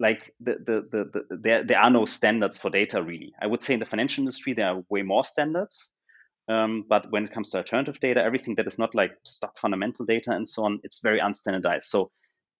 like 0.00 0.32
the, 0.40 0.54
the, 0.54 0.88
the, 0.90 1.10
the, 1.12 1.36
there, 1.36 1.64
there 1.64 1.78
are 1.78 1.90
no 1.90 2.04
standards 2.04 2.58
for 2.58 2.70
data 2.70 3.02
really. 3.02 3.32
I 3.40 3.46
would 3.46 3.62
say 3.62 3.74
in 3.74 3.80
the 3.80 3.86
financial 3.86 4.22
industry, 4.22 4.52
there 4.52 4.68
are 4.68 4.82
way 4.88 5.02
more 5.02 5.24
standards. 5.24 5.93
Um, 6.48 6.84
but 6.88 7.10
when 7.10 7.24
it 7.24 7.32
comes 7.32 7.50
to 7.50 7.58
alternative 7.58 8.00
data, 8.00 8.22
everything 8.22 8.54
that 8.56 8.66
is 8.66 8.78
not 8.78 8.94
like 8.94 9.12
stock 9.24 9.56
fundamental 9.58 10.04
data 10.04 10.32
and 10.32 10.46
so 10.46 10.64
on, 10.64 10.80
it's 10.82 11.00
very 11.00 11.20
unstandardized. 11.20 11.84
So 11.84 12.10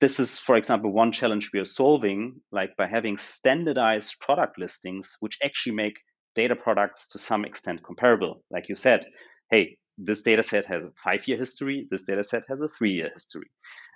this 0.01 0.18
is, 0.18 0.38
for 0.38 0.57
example, 0.57 0.92
one 0.92 1.12
challenge 1.12 1.51
we 1.53 1.61
are 1.61 1.64
solving, 1.64 2.40
like 2.51 2.77
by 2.77 2.87
having 2.87 3.16
standardized 3.16 4.20
product 4.20 4.59
listings, 4.59 5.16
which 5.20 5.38
actually 5.42 5.75
make 5.75 5.99
data 6.35 6.57
products 6.57 7.09
to 7.11 7.18
some 7.18 7.44
extent 7.44 7.83
comparable. 7.85 8.42
Like 8.51 8.68
you 8.68 8.75
said, 8.75 9.07
hey, 9.51 9.77
this 9.99 10.23
data 10.23 10.42
set 10.42 10.64
has 10.66 10.85
a 10.85 10.92
five 11.03 11.29
year 11.29 11.38
history, 11.38 11.87
this 11.90 12.05
data 12.05 12.25
set 12.25 12.44
has 12.49 12.61
a 12.61 12.68
three 12.68 12.92
year 12.92 13.11
history. 13.12 13.49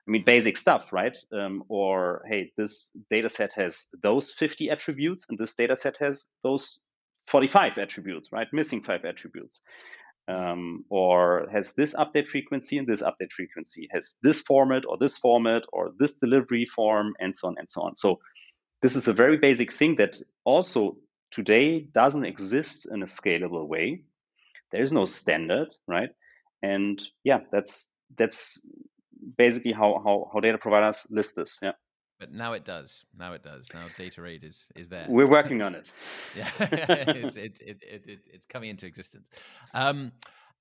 I 0.06 0.10
mean, 0.10 0.24
basic 0.24 0.56
stuff, 0.56 0.92
right? 0.92 1.16
Um, 1.32 1.64
or 1.68 2.22
hey, 2.28 2.52
this 2.56 2.96
data 3.10 3.28
set 3.28 3.52
has 3.54 3.86
those 4.02 4.30
50 4.30 4.70
attributes, 4.70 5.26
and 5.28 5.38
this 5.38 5.54
data 5.54 5.76
set 5.76 5.96
has 6.00 6.26
those 6.42 6.80
45 7.28 7.78
attributes, 7.78 8.32
right? 8.32 8.48
Missing 8.52 8.82
five 8.82 9.04
attributes. 9.04 9.60
Um, 10.26 10.84
or 10.90 11.48
has 11.50 11.74
this 11.74 11.94
update 11.94 12.28
frequency 12.28 12.76
and 12.76 12.86
this 12.86 13.00
update 13.02 13.32
frequency, 13.34 13.88
has 13.92 14.18
this 14.22 14.42
format 14.42 14.82
or 14.86 14.98
this 14.98 15.16
format 15.16 15.62
or 15.72 15.92
this 15.98 16.18
delivery 16.18 16.66
form, 16.66 17.14
and 17.18 17.34
so 17.34 17.48
on 17.48 17.54
and 17.58 17.70
so 17.70 17.80
on. 17.82 17.96
So, 17.96 18.20
this 18.82 18.94
is 18.94 19.08
a 19.08 19.14
very 19.14 19.38
basic 19.38 19.72
thing 19.72 19.96
that 19.96 20.16
also 20.44 20.98
today 21.30 21.80
doesn't 21.80 22.26
exist 22.26 22.88
in 22.92 23.02
a 23.02 23.06
scalable 23.06 23.66
way. 23.66 24.02
There 24.70 24.82
is 24.82 24.92
no 24.92 25.06
standard, 25.06 25.68
right? 25.86 26.10
And 26.62 27.02
yeah, 27.24 27.40
that's 27.50 27.94
that's 28.16 28.70
basically 29.36 29.72
how 29.72 30.00
how, 30.04 30.30
how 30.32 30.40
data 30.40 30.58
providers 30.58 31.06
list 31.10 31.36
this. 31.36 31.58
Yeah. 31.62 31.72
But 32.18 32.32
now 32.32 32.52
it 32.52 32.64
does. 32.64 33.04
Now 33.16 33.32
it 33.32 33.44
does. 33.44 33.68
Now 33.72 33.86
Datarade 33.96 34.44
is 34.44 34.66
is 34.74 34.88
there. 34.88 35.06
We're 35.08 35.28
working 35.28 35.62
on 35.62 35.74
it. 35.74 35.92
yeah, 36.36 36.50
it's 36.58 37.36
it, 37.36 37.60
it, 37.60 37.78
it, 37.82 38.02
it, 38.06 38.18
it's 38.26 38.46
coming 38.46 38.70
into 38.70 38.86
existence. 38.86 39.28
Um, 39.72 40.12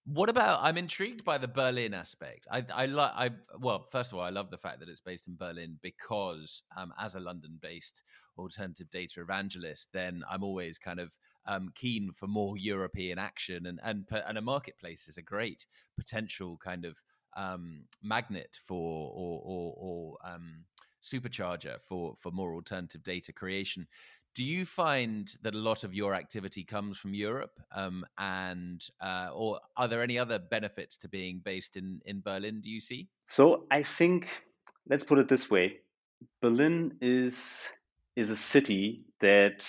what 0.05 0.29
about? 0.29 0.59
I'm 0.61 0.77
intrigued 0.77 1.25
by 1.25 1.37
the 1.37 1.47
Berlin 1.47 1.93
aspect. 1.93 2.47
I 2.51 2.63
I 2.73 2.85
like. 2.85 3.11
I 3.13 3.29
well, 3.59 3.83
first 3.83 4.11
of 4.11 4.19
all, 4.19 4.23
I 4.23 4.29
love 4.29 4.51
the 4.51 4.57
fact 4.57 4.79
that 4.79 4.87
it's 4.87 5.01
based 5.01 5.27
in 5.27 5.35
Berlin 5.35 5.77
because, 5.81 6.61
um, 6.77 6.93
as 6.99 7.15
a 7.15 7.19
London-based 7.19 8.03
alternative 8.37 8.89
data 8.89 9.21
evangelist, 9.21 9.89
then 9.93 10.23
I'm 10.29 10.43
always 10.43 10.77
kind 10.77 10.99
of 10.99 11.11
um, 11.45 11.71
keen 11.75 12.11
for 12.13 12.27
more 12.27 12.57
European 12.57 13.19
action, 13.19 13.65
and 13.65 13.79
and 13.83 14.05
and 14.11 14.37
a 14.37 14.41
marketplace 14.41 15.07
is 15.07 15.17
a 15.17 15.21
great 15.21 15.65
potential 15.97 16.57
kind 16.63 16.85
of 16.85 16.97
um, 17.35 17.83
magnet 18.01 18.57
for 18.63 19.11
or 19.13 19.41
or, 19.43 19.73
or 19.77 20.17
um, 20.23 20.63
supercharger 21.03 21.79
for 21.81 22.15
for 22.17 22.31
more 22.31 22.53
alternative 22.53 23.03
data 23.03 23.33
creation. 23.33 23.87
Do 24.35 24.43
you 24.43 24.65
find 24.65 25.27
that 25.41 25.55
a 25.55 25.57
lot 25.57 25.83
of 25.83 25.95
your 25.95 26.13
activity 26.13 26.63
comes 26.63 26.99
from 26.99 27.15
Europe, 27.15 27.59
um, 27.71 28.05
and 28.19 28.85
uh, 29.01 29.29
or 29.33 29.59
are 29.75 29.87
there 29.87 30.03
any 30.03 30.19
other 30.19 30.37
benefits 30.37 30.97
to 30.97 31.09
being 31.09 31.41
based 31.43 31.75
in 31.75 32.01
in 32.05 32.21
Berlin? 32.21 32.61
Do 32.61 32.69
you 32.69 32.79
see? 32.79 33.07
So 33.25 33.65
I 33.71 33.83
think 33.83 34.27
let's 34.87 35.03
put 35.03 35.17
it 35.17 35.27
this 35.27 35.49
way: 35.49 35.79
Berlin 36.41 36.97
is 37.01 37.67
is 38.15 38.29
a 38.29 38.35
city 38.35 39.05
that 39.21 39.67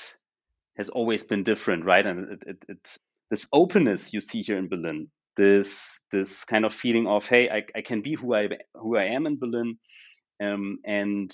has 0.77 0.89
always 0.89 1.25
been 1.25 1.45
different, 1.45 1.85
right? 1.85 2.07
And 2.07 2.33
it, 2.33 2.43
it, 2.47 2.65
it, 2.69 2.99
this 3.31 3.49
openness 3.53 4.15
you 4.15 4.21
see 4.21 4.43
here 4.43 4.57
in 4.57 4.69
Berlin, 4.69 5.09
this 5.37 6.01
this 6.13 6.45
kind 6.45 6.65
of 6.65 6.75
feeling 6.75 7.07
of 7.07 7.27
hey, 7.27 7.49
I, 7.51 7.65
I 7.75 7.83
can 7.83 8.03
be 8.03 8.15
who 8.15 8.35
I 8.35 8.49
who 8.75 8.97
I 8.97 9.05
am 9.05 9.27
in 9.27 9.39
Berlin, 9.39 9.79
um, 10.41 10.79
and 10.85 11.33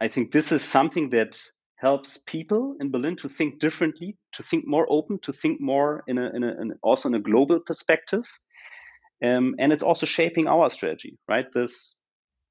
I 0.00 0.08
think 0.08 0.32
this 0.32 0.52
is 0.52 0.62
something 0.62 1.10
that 1.10 1.40
helps 1.76 2.18
people 2.18 2.76
in 2.80 2.90
Berlin 2.90 3.16
to 3.16 3.28
think 3.28 3.58
differently, 3.58 4.16
to 4.32 4.42
think 4.42 4.66
more 4.66 4.86
open, 4.88 5.18
to 5.22 5.32
think 5.32 5.60
more 5.60 6.04
in 6.06 6.18
a, 6.18 6.30
in 6.34 6.44
a 6.44 6.60
in 6.60 6.72
also 6.82 7.08
in 7.08 7.14
a 7.14 7.20
global 7.20 7.60
perspective. 7.60 8.24
Um, 9.24 9.54
and 9.58 9.72
it's 9.72 9.82
also 9.82 10.06
shaping 10.06 10.48
our 10.48 10.68
strategy, 10.70 11.16
right? 11.28 11.46
This, 11.54 12.00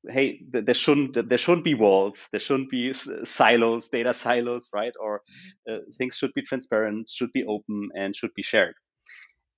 hey, 0.08 0.42
there 0.50 0.74
shouldn't 0.74 1.28
there 1.30 1.38
shouldn't 1.38 1.66
be 1.66 1.74
walls, 1.74 2.28
there 2.32 2.40
shouldn't 2.40 2.70
be 2.70 2.94
silos, 2.94 3.90
data 3.90 4.14
silos, 4.14 4.70
right? 4.74 4.94
Or 5.00 5.22
uh, 5.70 5.80
things 5.98 6.16
should 6.16 6.34
be 6.34 6.42
transparent, 6.42 7.10
should 7.10 7.32
be 7.34 7.44
open, 7.46 7.90
and 7.96 8.16
should 8.16 8.34
be 8.34 8.44
shared. 8.44 8.76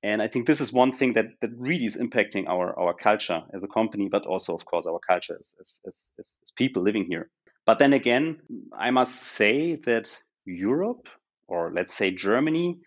And 0.04 0.22
I 0.22 0.28
think 0.28 0.46
this 0.46 0.60
is 0.60 0.74
one 0.74 0.92
thing 0.92 1.14
that, 1.14 1.40
that 1.40 1.52
really 1.58 1.86
is 1.86 1.96
impacting 1.96 2.48
our, 2.48 2.78
our 2.78 2.94
culture 2.94 3.42
as 3.54 3.64
a 3.64 3.70
company, 3.70 4.10
but 4.12 4.26
also, 4.26 4.54
of 4.54 4.66
course, 4.66 4.86
our 4.86 5.00
culture 5.00 5.38
as, 5.40 5.56
as, 5.62 5.82
as, 5.88 6.12
as 6.44 6.52
people 6.52 6.84
living 6.84 7.06
here. 7.06 7.30
But 7.66 7.80
then 7.80 7.94
again, 7.94 8.40
I 8.78 8.92
must 8.92 9.16
say 9.16 9.78
that 9.86 10.10
Europe, 10.46 11.08
or 11.48 11.72
let's 11.74 11.94
say 11.94 12.12
Germany, 12.12 12.80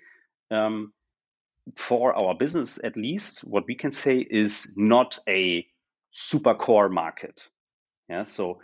um, 0.50 0.92
for 1.74 2.14
our 2.14 2.34
business 2.34 2.78
at 2.84 2.96
least, 2.96 3.40
what 3.40 3.64
we 3.66 3.74
can 3.74 3.92
say 3.92 4.18
is 4.18 4.72
not 4.76 5.18
a 5.26 5.66
super 6.10 6.54
core 6.54 6.90
market. 6.90 7.48
Yeah, 8.10 8.24
so 8.24 8.60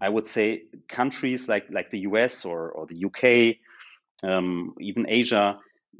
I 0.00 0.08
would 0.08 0.26
say 0.26 0.64
countries 0.88 1.48
like 1.48 1.66
like 1.70 1.90
the 1.90 2.00
US 2.00 2.44
or, 2.44 2.70
or 2.70 2.86
the 2.86 3.04
UK, 3.06 3.56
um, 4.28 4.74
even 4.80 5.06
Asia, 5.08 5.58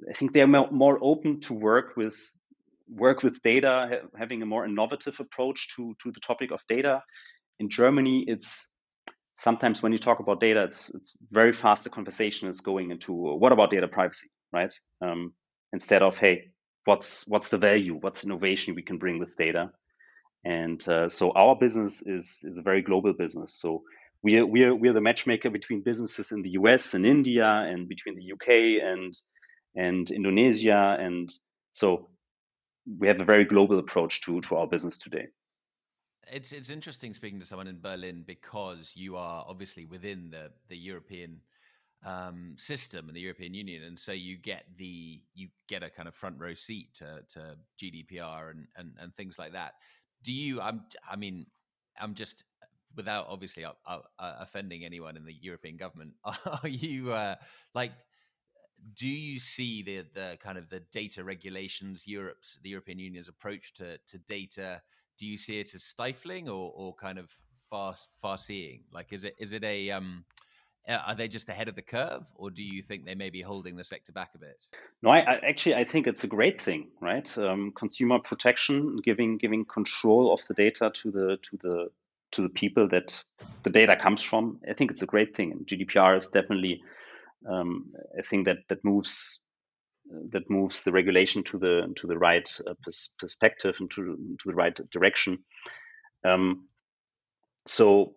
I 0.08 0.12
think 0.14 0.32
they're 0.32 0.46
more 0.46 0.98
open 1.00 1.40
to 1.40 1.54
work 1.54 1.96
with 1.96 2.16
work 2.88 3.22
with 3.22 3.42
data, 3.42 3.88
ha- 3.90 4.08
having 4.18 4.42
a 4.42 4.46
more 4.46 4.64
innovative 4.64 5.18
approach 5.20 5.74
to 5.76 5.94
to 6.02 6.12
the 6.12 6.20
topic 6.20 6.50
of 6.50 6.60
data. 6.68 7.02
In 7.58 7.68
Germany, 7.68 8.24
it's 8.26 8.74
sometimes 9.34 9.82
when 9.82 9.92
you 9.92 9.98
talk 9.98 10.20
about 10.20 10.40
data, 10.40 10.64
it's 10.64 10.94
it's 10.94 11.16
very 11.30 11.52
fast. 11.52 11.84
The 11.84 11.90
conversation 11.90 12.48
is 12.48 12.60
going 12.60 12.90
into 12.90 13.12
what 13.12 13.52
about 13.52 13.70
data 13.70 13.88
privacy, 13.88 14.28
right? 14.52 14.72
Um, 15.00 15.32
instead 15.72 16.02
of 16.02 16.18
hey, 16.18 16.52
what's 16.84 17.26
what's 17.28 17.48
the 17.48 17.58
value, 17.58 17.94
what's 18.00 18.24
innovation 18.24 18.74
we 18.74 18.82
can 18.82 18.98
bring 18.98 19.18
with 19.18 19.36
data, 19.36 19.70
and 20.44 20.86
uh, 20.88 21.08
so 21.08 21.32
our 21.32 21.56
business 21.56 22.02
is 22.06 22.40
is 22.42 22.58
a 22.58 22.62
very 22.62 22.82
global 22.82 23.12
business. 23.12 23.54
So 23.54 23.82
we 24.22 24.36
are, 24.36 24.46
we 24.46 24.64
are 24.64 24.74
we 24.74 24.88
are 24.88 24.92
the 24.94 25.00
matchmaker 25.00 25.50
between 25.50 25.82
businesses 25.82 26.32
in 26.32 26.42
the 26.42 26.50
US 26.50 26.94
and 26.94 27.06
India, 27.06 27.46
and 27.46 27.88
between 27.88 28.16
the 28.16 28.32
UK 28.32 28.82
and 28.82 29.14
and 29.74 30.10
Indonesia. 30.10 30.96
And 31.00 31.32
so 31.72 32.08
we 32.98 33.08
have 33.08 33.20
a 33.20 33.24
very 33.24 33.44
global 33.44 33.78
approach 33.78 34.22
to, 34.22 34.40
to 34.42 34.56
our 34.56 34.66
business 34.66 34.98
today. 34.98 35.28
It's 36.30 36.52
it's 36.52 36.70
interesting 36.70 37.14
speaking 37.14 37.40
to 37.40 37.46
someone 37.46 37.66
in 37.66 37.80
Berlin 37.80 38.24
because 38.26 38.92
you 38.94 39.16
are 39.16 39.44
obviously 39.46 39.84
within 39.84 40.30
the 40.30 40.50
the 40.68 40.76
European 40.76 41.40
um, 42.04 42.54
system 42.56 43.06
and 43.08 43.16
the 43.16 43.20
European 43.20 43.54
Union, 43.54 43.84
and 43.84 43.98
so 43.98 44.12
you 44.12 44.36
get 44.36 44.64
the 44.76 45.20
you 45.34 45.48
get 45.68 45.82
a 45.82 45.90
kind 45.90 46.08
of 46.08 46.14
front 46.14 46.38
row 46.38 46.54
seat 46.54 46.94
to, 46.94 47.20
to 47.28 47.56
GDPR 47.80 48.50
and, 48.50 48.66
and 48.76 48.92
and 49.00 49.14
things 49.14 49.38
like 49.38 49.52
that. 49.52 49.74
Do 50.22 50.32
you? 50.32 50.60
I'm. 50.60 50.82
I 51.10 51.16
mean, 51.16 51.46
I'm 52.00 52.14
just 52.14 52.44
without 52.96 53.26
obviously 53.28 53.64
uh, 53.64 53.70
uh, 53.86 53.98
offending 54.18 54.84
anyone 54.84 55.16
in 55.16 55.24
the 55.24 55.34
European 55.34 55.76
government. 55.76 56.12
Are 56.24 56.68
you 56.68 57.12
uh, 57.12 57.36
like? 57.74 57.92
Do 58.96 59.08
you 59.08 59.38
see 59.38 59.82
the 59.82 60.04
the 60.14 60.38
kind 60.42 60.58
of 60.58 60.68
the 60.68 60.80
data 60.92 61.24
regulations, 61.24 62.06
Europe's 62.06 62.58
the 62.62 62.70
European 62.70 62.98
Union's 62.98 63.28
approach 63.28 63.74
to 63.74 63.98
to 63.98 64.18
data? 64.18 64.80
Do 65.18 65.26
you 65.26 65.36
see 65.36 65.60
it 65.60 65.74
as 65.74 65.82
stifling 65.84 66.48
or 66.48 66.72
or 66.74 66.94
kind 66.94 67.18
of 67.18 67.30
far 67.70 67.94
far 68.20 68.38
seeing? 68.38 68.84
Like, 68.92 69.12
is 69.12 69.24
it 69.24 69.34
is 69.38 69.52
it 69.52 69.64
a 69.64 69.90
um, 69.90 70.24
are 70.88 71.14
they 71.14 71.28
just 71.28 71.48
ahead 71.48 71.68
of 71.68 71.76
the 71.76 71.82
curve, 71.82 72.26
or 72.34 72.50
do 72.50 72.62
you 72.62 72.82
think 72.82 73.04
they 73.04 73.14
may 73.14 73.30
be 73.30 73.40
holding 73.40 73.76
the 73.76 73.84
sector 73.84 74.12
back 74.12 74.30
a 74.34 74.38
bit? 74.38 74.64
No, 75.02 75.10
I, 75.10 75.18
I 75.18 75.34
actually 75.48 75.76
I 75.76 75.84
think 75.84 76.06
it's 76.06 76.24
a 76.24 76.28
great 76.28 76.60
thing, 76.60 76.88
right? 77.00 77.38
Um, 77.38 77.72
consumer 77.72 78.18
protection, 78.18 78.96
giving 79.04 79.38
giving 79.38 79.64
control 79.64 80.32
of 80.32 80.44
the 80.46 80.54
data 80.54 80.90
to 80.94 81.10
the 81.10 81.38
to 81.50 81.56
the 81.58 81.90
to 82.32 82.42
the 82.42 82.48
people 82.48 82.88
that 82.88 83.22
the 83.62 83.70
data 83.70 83.94
comes 83.94 84.22
from. 84.22 84.58
I 84.68 84.72
think 84.72 84.90
it's 84.90 85.02
a 85.02 85.06
great 85.06 85.36
thing, 85.36 85.52
and 85.52 85.66
GDPR 85.66 86.16
is 86.16 86.28
definitely 86.28 86.82
um, 87.48 87.92
I 88.18 88.22
think 88.22 88.46
that 88.46 88.58
that 88.68 88.84
moves 88.84 89.40
that 90.30 90.48
moves 90.50 90.82
the 90.82 90.92
regulation 90.92 91.42
to 91.44 91.58
the 91.58 91.92
to 91.96 92.06
the 92.06 92.18
right 92.18 92.48
uh, 92.66 92.74
pers- 92.82 93.14
perspective 93.18 93.76
and 93.80 93.90
to 93.92 94.16
to 94.40 94.48
the 94.48 94.54
right 94.54 94.78
direction. 94.90 95.38
Um, 96.24 96.68
so 97.66 98.14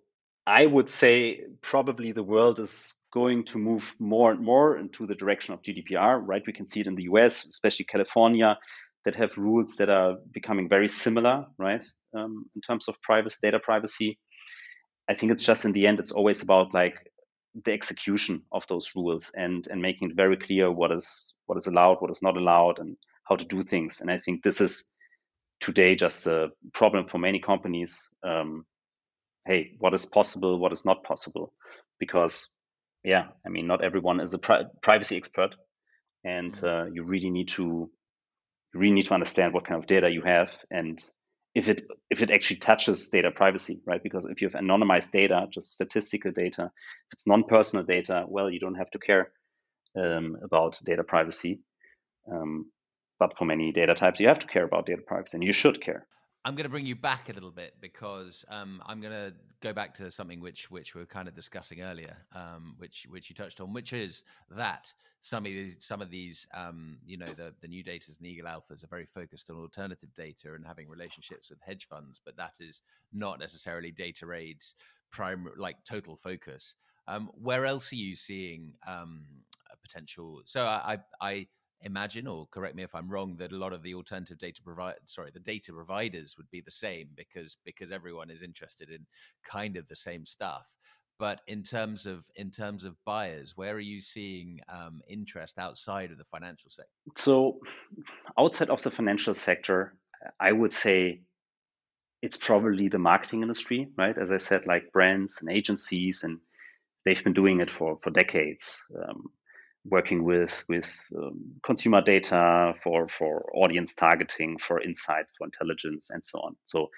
I 0.48 0.66
would 0.66 0.90
say 0.90 1.42
probably 1.62 2.12
the 2.12 2.24
world 2.24 2.60
is 2.60 2.94
going 3.12 3.46
to 3.46 3.58
move 3.58 3.96
more 4.00 4.32
and 4.32 4.42
more 4.42 4.78
into 4.78 5.08
the 5.08 5.16
direction 5.16 5.54
of 5.54 5.62
GDPR. 5.62 6.22
Right, 6.24 6.44
we 6.46 6.54
can 6.54 6.68
see 6.68 6.82
it 6.82 6.88
in 6.88 6.96
the 6.96 7.04
U.S., 7.04 7.46
especially 7.46 7.86
California, 7.86 8.58
that 9.06 9.16
have 9.16 9.38
rules 9.38 9.76
that 9.78 9.90
are 9.90 10.18
becoming 10.32 10.68
very 10.68 10.90
similar. 10.90 11.46
Right, 11.58 11.86
um, 12.16 12.46
in 12.56 12.62
terms 12.62 12.88
of 12.88 13.02
privacy, 13.02 13.38
data 13.42 13.60
privacy. 13.60 14.20
I 15.08 15.14
think 15.14 15.32
it's 15.32 15.44
just 15.44 15.66
in 15.66 15.72
the 15.72 15.86
end, 15.86 16.00
it's 16.00 16.12
always 16.12 16.42
about 16.42 16.74
like 16.74 16.96
the 17.64 17.72
execution 17.72 18.44
of 18.52 18.68
those 18.68 18.92
rules 18.96 19.32
and 19.36 19.68
and 19.68 19.82
making 19.82 20.10
it 20.10 20.16
very 20.16 20.38
clear 20.38 20.72
what 20.72 20.92
is 20.92 21.34
what 21.46 21.58
is 21.58 21.68
allowed, 21.68 22.02
what 22.02 22.12
is 22.12 22.22
not 22.22 22.38
allowed, 22.38 22.80
and 22.80 22.98
how 23.24 23.36
to 23.36 23.46
do 23.46 23.64
things. 23.64 24.02
And 24.02 24.12
I 24.12 24.18
think 24.18 24.44
this 24.44 24.62
is 24.62 24.94
today 25.60 25.96
just 25.96 26.28
a 26.28 26.52
problem 26.74 27.08
for 27.08 27.18
many 27.18 27.40
companies. 27.40 28.10
Um, 28.24 28.66
hey, 29.46 29.76
what 29.80 29.94
is 29.94 30.06
possible, 30.06 30.60
what 30.60 30.74
is 30.74 30.86
not 30.86 31.04
possible? 31.04 31.54
Because 32.00 32.50
yeah, 33.04 33.28
I 33.46 33.50
mean, 33.50 33.68
not 33.68 33.84
everyone 33.84 34.20
is 34.20 34.34
a 34.34 34.40
pri- 34.40 34.66
privacy 34.82 35.16
expert, 35.16 35.56
and 36.24 36.54
mm-hmm. 36.54 36.66
uh, 36.66 36.86
you 36.94 37.04
really 37.04 37.30
need 37.30 37.48
to 37.50 37.90
you 38.74 38.80
really 38.80 38.94
need 38.94 39.06
to 39.06 39.14
understand 39.14 39.54
what 39.54 39.66
kind 39.66 39.82
of 39.82 39.88
data 39.88 40.10
you 40.10 40.22
have 40.24 40.52
and 40.70 41.00
if 41.56 41.70
it 41.70 41.82
if 42.10 42.22
it 42.22 42.32
actually 42.32 42.58
touches 42.58 43.10
data 43.10 43.32
privacy, 43.32 43.82
right? 43.86 44.04
Because 44.04 44.26
if 44.26 44.42
you 44.42 44.50
have 44.50 44.62
anonymized 44.62 45.12
data, 45.12 45.48
just 45.50 45.74
statistical 45.74 46.32
data, 46.32 46.64
if 46.66 47.14
it's 47.14 47.28
non-personal 47.28 47.86
data, 47.86 48.26
well, 48.28 48.50
you 48.50 48.60
don't 48.60 48.76
have 48.76 48.92
to 48.92 49.00
care 49.00 49.32
um, 49.98 50.38
about 50.44 50.78
data 50.84 51.04
privacy. 51.04 51.62
Um, 52.32 52.72
but 53.18 53.38
for 53.38 53.46
many 53.46 53.72
data 53.72 53.96
types, 53.96 54.20
you 54.20 54.28
have 54.28 54.40
to 54.40 54.48
care 54.48 54.66
about 54.66 54.86
data 54.86 55.02
privacy, 55.08 55.38
and 55.38 55.48
you 55.48 55.54
should 55.54 55.82
care. 55.82 56.06
I'm 56.46 56.54
going 56.54 56.66
to 56.66 56.70
bring 56.70 56.86
you 56.86 56.96
back 56.96 57.30
a 57.30 57.34
little 57.34 57.50
bit 57.50 57.74
because 57.82 58.46
um, 58.50 58.80
I'm 58.86 59.02
going 59.02 59.14
to 59.14 59.34
go 59.62 59.74
back 59.74 59.96
to 59.96 60.12
something 60.12 60.40
which 60.40 60.70
which 60.70 60.94
we 60.94 61.02
were 61.02 61.08
kind 61.08 61.28
of 61.28 61.34
discussing 61.34 61.82
earlier, 61.82 62.16
um, 62.36 62.76
which 62.78 63.08
which 63.10 63.32
you 63.32 63.36
touched 63.36 63.60
on, 63.60 63.74
which 63.74 63.94
is 63.94 64.22
that 64.52 64.94
some 65.22 65.44
of 65.44 65.52
these 65.52 65.84
some 65.84 66.04
of 66.04 66.12
these 66.12 66.48
um, 66.54 67.00
you 67.04 67.18
know 67.18 67.26
the 67.26 67.52
the 67.62 67.68
Neudatas 67.68 68.20
and 68.20 68.28
eagle 68.28 68.46
alphas 68.48 68.84
are 68.84 68.88
very 68.88 69.08
focused 69.08 69.50
on 69.50 69.58
alternative 69.58 70.14
data 70.16 70.54
and 70.54 70.64
having 70.64 70.88
relationships 70.88 71.50
with 71.50 71.60
hedge 71.62 71.88
funds, 71.88 72.22
but 72.24 72.38
that 72.38 72.58
is 72.60 72.82
not 73.12 73.40
necessarily 73.40 73.92
Datarade's 73.92 74.76
prime 75.12 75.48
like 75.58 75.84
total 75.84 76.16
focus. 76.16 76.76
Um, 77.08 77.32
where 77.42 77.66
else 77.66 77.92
are 77.92 77.96
you 77.98 78.16
seeing 78.16 78.74
um, 78.86 79.26
potential? 79.82 80.44
So 80.46 80.64
I 80.64 81.00
I 81.20 81.48
imagine, 81.82 82.28
or 82.28 82.48
correct 82.52 82.76
me 82.76 82.84
if 82.84 82.96
I'm 82.96 83.10
wrong, 83.10 83.36
that 83.38 83.52
a 83.52 83.58
lot 83.58 83.74
of 83.74 83.84
the 83.84 83.94
alternative 83.94 84.38
data 84.38 84.62
provide 84.64 84.96
sorry, 85.06 85.32
the 85.32 85.40
data 85.40 85.72
providers 85.74 86.36
would 86.38 86.50
be 86.50 86.62
the 86.62 86.72
same 86.72 87.10
because 87.16 87.58
because 87.66 87.92
everyone 87.92 88.30
is 88.30 88.42
interested 88.42 88.90
in 88.90 89.06
kind 89.44 89.78
of 89.78 89.88
the 89.88 89.96
same 89.96 90.26
stuff. 90.26 90.74
But 91.18 91.42
in 91.48 91.64
terms 91.64 92.06
of 92.06 92.26
in 92.36 92.52
terms 92.52 92.84
of 92.84 92.96
buyers, 93.06 93.54
where 93.56 93.74
are 93.74 93.80
you 93.80 94.02
seeing 94.02 94.60
um, 94.68 95.02
interest 95.08 95.58
outside 95.58 96.12
of 96.12 96.18
the 96.18 96.26
financial 96.26 96.70
sector? 96.70 96.92
So, 97.16 97.60
outside 98.38 98.70
of 98.70 98.82
the 98.82 98.92
financial 98.92 99.34
sector, 99.34 99.96
I 100.40 100.52
would 100.52 100.74
say 100.74 101.22
it's 102.22 102.38
probably 102.38 102.90
the 102.90 103.00
marketing 103.00 103.44
industry, 103.44 103.88
right? 103.98 104.18
As 104.18 104.32
I 104.32 104.38
said, 104.38 104.66
like 104.66 104.92
brands 104.92 105.38
and 105.42 105.50
agencies, 105.50 106.24
and 106.24 106.40
they've 107.06 107.24
been 107.24 107.34
doing 107.34 107.62
it 107.62 107.72
for 107.72 107.98
for 108.02 108.10
decades. 108.10 108.84
Um, 108.94 109.30
working 109.86 110.24
with 110.24 110.64
with 110.68 111.00
um, 111.16 111.54
consumer 111.64 112.02
data 112.02 112.74
for 112.84 113.08
for 113.08 113.46
audience 113.56 113.94
targeting, 113.94 114.58
for 114.58 114.82
insights, 114.82 115.32
for 115.38 115.46
intelligence, 115.46 116.10
and 116.10 116.26
so 116.26 116.40
on. 116.40 116.56
So 116.64 116.90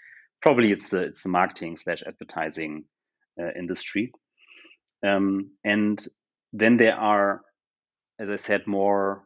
probably 0.42 0.72
it's 0.72 0.90
the 0.90 1.02
it's 1.02 1.24
the 1.24 1.30
marketing 1.30 1.76
slash 1.76 2.04
advertising 2.06 2.86
uh, 3.40 3.52
industry, 3.58 4.14
um, 5.06 5.52
and 5.64 6.06
then 6.54 6.78
there 6.78 6.96
are, 6.96 7.42
as 8.20 8.32
I 8.32 8.38
said, 8.38 8.68
more 8.68 9.24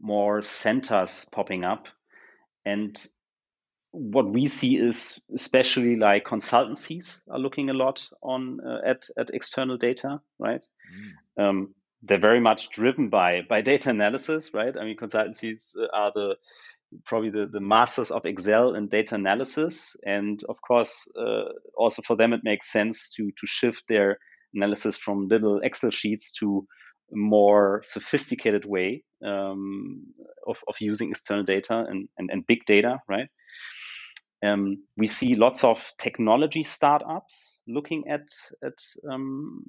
more 0.00 0.42
centers 0.42 1.26
popping 1.32 1.64
up, 1.64 1.88
and 2.64 2.98
what 3.90 4.32
we 4.32 4.46
see 4.46 4.76
is 4.76 5.20
especially 5.34 5.96
like 5.96 6.24
consultancies 6.24 7.22
are 7.30 7.38
looking 7.38 7.70
a 7.70 7.74
lot 7.74 8.06
on 8.22 8.60
uh, 8.66 8.80
at 8.86 9.06
at 9.18 9.30
external 9.30 9.76
data, 9.76 10.20
right? 10.38 10.64
Mm. 11.38 11.42
Um, 11.42 11.74
they're 12.02 12.18
very 12.18 12.40
much 12.40 12.70
driven 12.70 13.08
by 13.08 13.42
by 13.48 13.60
data 13.60 13.90
analysis, 13.90 14.54
right? 14.54 14.76
I 14.76 14.84
mean, 14.84 14.96
consultancies 14.96 15.72
uh, 15.76 15.86
are 15.92 16.12
the 16.14 16.36
probably 17.04 17.30
the, 17.30 17.46
the 17.46 17.60
masters 17.60 18.10
of 18.10 18.24
Excel 18.24 18.74
and 18.74 18.88
data 18.90 19.14
analysis, 19.14 19.96
and 20.06 20.42
of 20.48 20.60
course, 20.62 21.10
uh, 21.18 21.52
also 21.76 22.02
for 22.02 22.16
them 22.16 22.32
it 22.32 22.40
makes 22.44 22.70
sense 22.70 23.12
to 23.14 23.30
to 23.32 23.46
shift 23.46 23.84
their 23.88 24.18
analysis 24.54 24.96
from 24.96 25.28
little 25.28 25.60
Excel 25.62 25.90
sheets 25.90 26.32
to 26.34 26.66
a 27.12 27.16
more 27.16 27.82
sophisticated 27.84 28.64
way 28.64 29.02
um, 29.24 30.06
of, 30.46 30.62
of 30.68 30.76
using 30.80 31.10
external 31.10 31.44
data 31.44 31.84
and, 31.88 32.08
and, 32.18 32.30
and 32.30 32.46
big 32.46 32.64
data, 32.66 33.00
right? 33.08 33.28
Um, 34.44 34.84
we 34.96 35.06
see 35.06 35.34
lots 35.34 35.64
of 35.64 35.92
technology 35.98 36.62
startups 36.62 37.60
looking 37.66 38.04
at 38.08 38.28
at 38.62 38.78
um, 39.10 39.64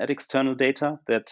at 0.00 0.10
external 0.10 0.54
data 0.54 0.98
that 1.08 1.30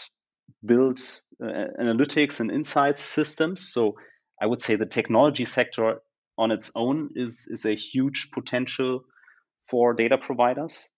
build 0.65 1.01
uh, 1.43 1.69
analytics 1.81 2.41
and 2.41 2.51
insights 2.51 3.03
systems. 3.03 3.73
So 3.73 3.97
I 4.41 4.47
would 4.47 4.61
say 4.61 4.77
the 4.77 4.87
technology 4.87 5.45
sector 5.45 6.01
on 6.39 6.51
its 6.51 6.73
own 6.75 7.11
is 7.15 7.49
is 7.51 7.65
a 7.65 7.75
huge 7.75 8.31
potential 8.33 9.05
for 9.69 9.95
data 9.95 10.19
providers. 10.19 10.89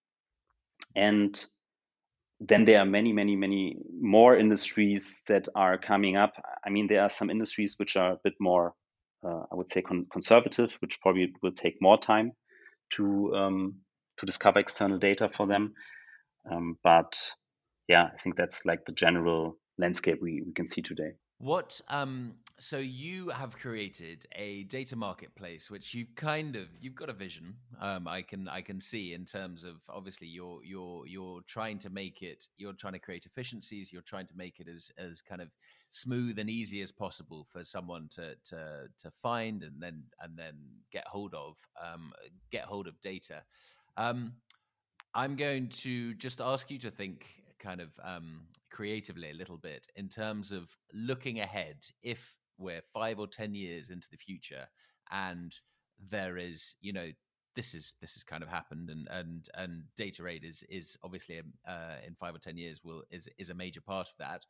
And 0.97 1.45
then 2.41 2.65
there 2.65 2.81
are 2.81 2.87
many, 2.87 3.13
many, 3.13 3.37
many 3.37 3.77
more 4.01 4.37
industries 4.37 5.23
that 5.29 5.49
are 5.55 5.79
coming 5.79 6.17
up. 6.17 6.35
I 6.65 6.71
mean, 6.71 6.87
there 6.89 7.03
are 7.03 7.11
some 7.11 7.31
industries 7.31 7.77
which 7.79 7.97
are 7.97 8.13
a 8.13 8.19
bit 8.23 8.35
more, 8.41 8.75
uh, 9.27 9.43
I 9.51 9.55
would 9.55 9.71
say, 9.71 9.83
con- 9.83 10.07
conservative, 10.11 10.77
which 10.81 11.01
probably 11.01 11.33
will 11.43 11.53
take 11.53 11.77
more 11.81 11.99
time 11.99 12.33
to 12.91 13.35
um, 13.35 13.75
to 14.19 14.27
discover 14.27 14.61
external 14.61 14.99
data 14.99 15.29
for 15.29 15.47
them. 15.47 15.75
Um, 16.51 16.79
but 16.83 17.17
yeah, 17.89 18.11
I 18.13 18.17
think 18.17 18.37
that's 18.37 18.65
like 18.65 18.85
the 18.87 18.93
general 18.93 19.59
landscape 19.79 20.21
we, 20.21 20.43
we 20.43 20.53
can 20.53 20.67
see 20.67 20.83
today. 20.83 21.13
What 21.39 21.81
um 21.89 22.37
so 22.61 22.79
you 22.79 23.29
have 23.31 23.59
created 23.59 24.25
a 24.37 24.63
data 24.65 24.95
marketplace 24.95 25.69
which 25.69 25.93
you've 25.93 26.15
kind 26.15 26.55
of 26.55 26.69
you've 26.81 26.95
got 26.95 27.11
a 27.11 27.13
vision 27.13 27.57
um 27.81 28.07
I 28.07 28.23
can 28.23 28.49
I 28.49 28.61
can 28.63 28.81
see 28.81 29.13
in 29.13 29.25
terms 29.25 29.65
of 29.65 29.75
obviously 29.89 30.29
you're 30.29 30.61
you're 30.65 31.07
you're 31.07 31.41
trying 31.49 31.81
to 31.81 31.91
make 31.91 32.23
it 32.23 32.47
you're 32.57 32.73
trying 32.73 32.93
to 32.93 33.01
create 33.01 33.27
efficiencies 33.27 33.93
you're 33.93 34.01
trying 34.03 34.29
to 34.29 34.37
make 34.37 34.61
it 34.61 34.69
as 34.69 34.93
as 34.97 35.21
kind 35.21 35.43
of 35.43 35.49
smooth 35.91 36.39
and 36.39 36.49
easy 36.49 36.81
as 36.83 36.93
possible 36.93 37.47
for 37.53 37.65
someone 37.65 38.09
to 38.15 38.37
to 38.45 38.87
to 38.97 39.11
find 39.21 39.65
and 39.65 39.83
then 39.83 40.05
and 40.23 40.39
then 40.39 40.55
get 40.93 41.07
hold 41.09 41.35
of 41.35 41.57
um 41.85 42.13
get 42.53 42.63
hold 42.63 42.87
of 42.87 42.99
data 43.01 43.43
um 43.97 44.33
I'm 45.15 45.37
going 45.37 45.69
to 45.69 46.15
just 46.15 46.41
ask 46.41 46.71
you 46.71 46.79
to 46.79 46.91
think 46.91 47.44
kind 47.65 47.81
of 47.81 47.91
um, 48.05 48.43
creatively 48.71 49.31
a 49.31 49.35
little 49.35 49.57
bit 49.57 49.87
in 49.97 50.09
terms 50.09 50.53
of 50.53 50.69
looking 50.93 51.41
ahead 51.41 51.77
if 52.03 52.37
we're 52.59 52.83
five 52.93 53.19
or 53.19 53.27
ten 53.27 53.55
years 53.55 53.91
into 53.91 54.09
the 54.11 54.17
future 54.17 54.67
and 55.11 55.55
there 56.11 56.37
is 56.37 56.77
you 56.81 56.93
know 56.93 57.09
this 57.55 57.75
is 57.75 57.95
this 58.01 58.15
has 58.15 58.25
kind 58.25 58.43
of 58.43 58.49
happened 58.49 58.91
and 58.91 59.09
and 59.11 59.49
and 59.55 59.85
Datarade 59.99 60.45
is 60.45 60.65
is 60.69 60.97
obviously 61.03 61.41
uh, 61.69 61.97
in 62.07 62.15
five 62.15 62.35
or 62.35 62.39
ten 62.39 62.57
years 62.57 62.83
will 62.85 63.03
is 63.11 63.29
is 63.39 63.51
a 63.51 63.55
major 63.55 63.81
part 63.81 64.09
of 64.09 64.15
that. 64.19 64.43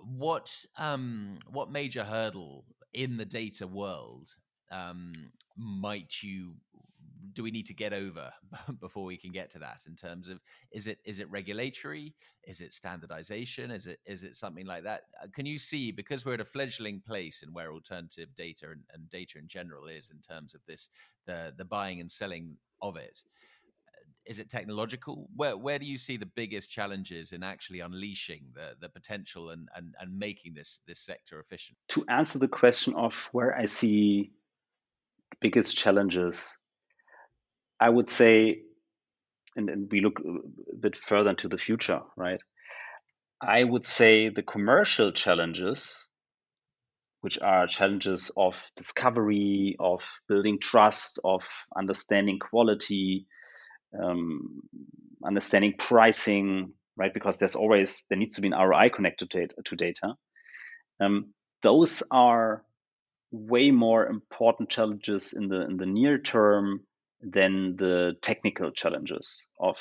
What 0.00 0.50
um 0.78 1.38
what 1.50 1.70
major 1.70 2.04
hurdle 2.04 2.64
in 2.92 3.16
the 3.16 3.24
data 3.24 3.66
world 3.66 4.34
um 4.70 5.30
might 5.56 6.22
you 6.22 6.54
do 7.32 7.42
we 7.42 7.50
need 7.50 7.66
to 7.66 7.74
get 7.74 7.92
over 7.92 8.32
before 8.80 9.04
we 9.04 9.16
can 9.16 9.32
get 9.32 9.50
to 9.50 9.58
that 9.58 9.82
in 9.86 9.96
terms 9.96 10.28
of 10.28 10.40
is 10.72 10.86
it 10.86 10.98
is 11.04 11.18
it 11.18 11.30
regulatory? 11.30 12.14
Is 12.46 12.60
it 12.60 12.74
standardization? 12.74 13.70
Is 13.70 13.86
it 13.86 13.98
is 14.06 14.24
it 14.24 14.36
something 14.36 14.66
like 14.66 14.84
that? 14.84 15.02
Uh, 15.22 15.26
can 15.34 15.46
you 15.46 15.58
see 15.58 15.90
because 15.90 16.24
we're 16.24 16.34
at 16.34 16.40
a 16.40 16.44
fledgling 16.44 17.02
place 17.06 17.42
in 17.42 17.52
where 17.52 17.72
alternative 17.72 18.28
data 18.36 18.66
and, 18.70 18.82
and 18.92 19.08
data 19.10 19.38
in 19.38 19.48
general 19.48 19.86
is 19.86 20.10
in 20.10 20.20
terms 20.20 20.54
of 20.54 20.60
this 20.66 20.88
the 21.26 21.52
the 21.56 21.64
buying 21.64 22.00
and 22.00 22.10
selling 22.10 22.56
of 22.82 22.96
it 22.96 23.20
uh, 23.88 24.42
it 24.42 24.50
technological? 24.50 25.28
Where 25.34 25.56
where 25.56 25.78
do 25.78 25.86
you 25.86 25.98
see 25.98 26.16
the 26.16 26.30
biggest 26.34 26.70
challenges 26.70 27.32
in 27.32 27.42
actually 27.42 27.80
unleashing 27.80 28.42
the 28.54 28.74
the 28.80 28.88
potential 28.88 29.50
and 29.50 29.68
and, 29.74 29.94
and 30.00 30.18
making 30.18 30.54
this 30.54 30.80
this 30.86 31.00
sector 31.00 31.40
efficient? 31.40 31.78
To 31.88 32.04
answer 32.08 32.38
the 32.38 32.48
question 32.48 32.94
of 32.94 33.28
where 33.32 33.56
i 33.56 33.64
see 33.64 34.32
biggest 35.40 35.76
challenges 35.76 36.56
I 37.80 37.88
would 37.88 38.08
say, 38.08 38.62
and, 39.56 39.68
and 39.68 39.90
we 39.90 40.00
look 40.00 40.20
a 40.20 40.76
bit 40.76 40.96
further 40.96 41.30
into 41.30 41.48
the 41.48 41.58
future, 41.58 42.00
right? 42.16 42.40
I 43.40 43.62
would 43.64 43.84
say 43.84 44.28
the 44.28 44.42
commercial 44.42 45.12
challenges, 45.12 46.08
which 47.20 47.38
are 47.40 47.66
challenges 47.66 48.30
of 48.36 48.70
discovery, 48.76 49.76
of 49.78 50.04
building 50.28 50.58
trust, 50.60 51.18
of 51.24 51.44
understanding 51.76 52.38
quality, 52.38 53.26
um, 54.00 54.60
understanding 55.24 55.74
pricing, 55.78 56.72
right? 56.96 57.12
Because 57.12 57.38
there's 57.38 57.56
always 57.56 58.04
there 58.08 58.18
needs 58.18 58.36
to 58.36 58.40
be 58.40 58.48
an 58.48 58.58
ROI 58.58 58.90
connected 58.94 59.30
to, 59.30 59.48
to 59.64 59.76
data. 59.76 60.14
Um, 61.00 61.34
those 61.62 62.02
are 62.10 62.64
way 63.30 63.70
more 63.70 64.06
important 64.06 64.68
challenges 64.68 65.32
in 65.32 65.48
the 65.48 65.62
in 65.62 65.76
the 65.76 65.86
near 65.86 66.18
term 66.18 66.80
than 67.24 67.76
the 67.76 68.14
technical 68.20 68.70
challenges 68.70 69.46
of 69.58 69.78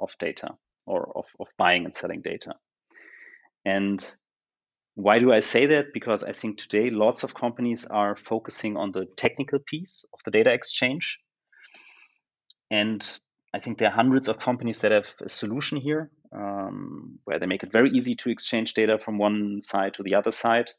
of 0.00 0.16
data 0.18 0.56
or 0.86 1.10
of, 1.16 1.24
of 1.40 1.46
buying 1.56 1.84
and 1.84 1.94
selling 1.94 2.20
data. 2.20 2.54
And 3.64 4.04
why 4.94 5.18
do 5.18 5.32
I 5.32 5.40
say 5.40 5.66
that? 5.66 5.92
Because 5.92 6.22
I 6.22 6.32
think 6.32 6.58
today 6.58 6.90
lots 6.90 7.24
of 7.24 7.34
companies 7.34 7.84
are 7.86 8.16
focusing 8.16 8.76
on 8.76 8.92
the 8.92 9.06
technical 9.16 9.58
piece 9.58 10.04
of 10.12 10.20
the 10.24 10.30
data 10.30 10.52
exchange. 10.52 11.20
And 12.70 13.02
I 13.52 13.60
think 13.60 13.78
there 13.78 13.88
are 13.88 13.94
hundreds 13.94 14.28
of 14.28 14.38
companies 14.38 14.80
that 14.80 14.92
have 14.92 15.14
a 15.20 15.28
solution 15.28 15.78
here 15.78 16.10
um, 16.32 17.18
where 17.24 17.38
they 17.38 17.46
make 17.46 17.62
it 17.62 17.72
very 17.72 17.90
easy 17.90 18.14
to 18.16 18.30
exchange 18.30 18.74
data 18.74 18.98
from 18.98 19.18
one 19.18 19.60
side 19.60 19.94
to 19.94 20.02
the 20.02 20.14
other 20.14 20.32
side. 20.32 20.70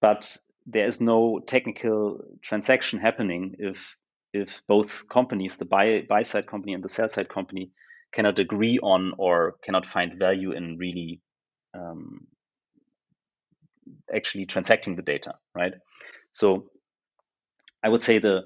But 0.00 0.36
there 0.66 0.86
is 0.86 1.00
no 1.00 1.40
technical 1.46 2.20
transaction 2.42 2.98
happening 2.98 3.56
if 3.58 3.96
if 4.32 4.62
both 4.68 5.08
companies, 5.08 5.56
the 5.56 5.64
buy 5.64 6.06
buy 6.08 6.22
side 6.22 6.46
company 6.46 6.74
and 6.74 6.84
the 6.84 6.88
sell 6.88 7.08
side 7.08 7.28
company, 7.28 7.70
cannot 8.12 8.38
agree 8.38 8.78
on 8.82 9.14
or 9.18 9.56
cannot 9.62 9.86
find 9.86 10.18
value 10.18 10.52
in 10.52 10.78
really 10.78 11.20
um, 11.74 12.26
actually 14.14 14.46
transacting 14.46 14.96
the 14.96 15.02
data, 15.02 15.34
right? 15.54 15.74
So 16.32 16.70
I 17.82 17.88
would 17.88 18.02
say 18.02 18.18
the 18.18 18.44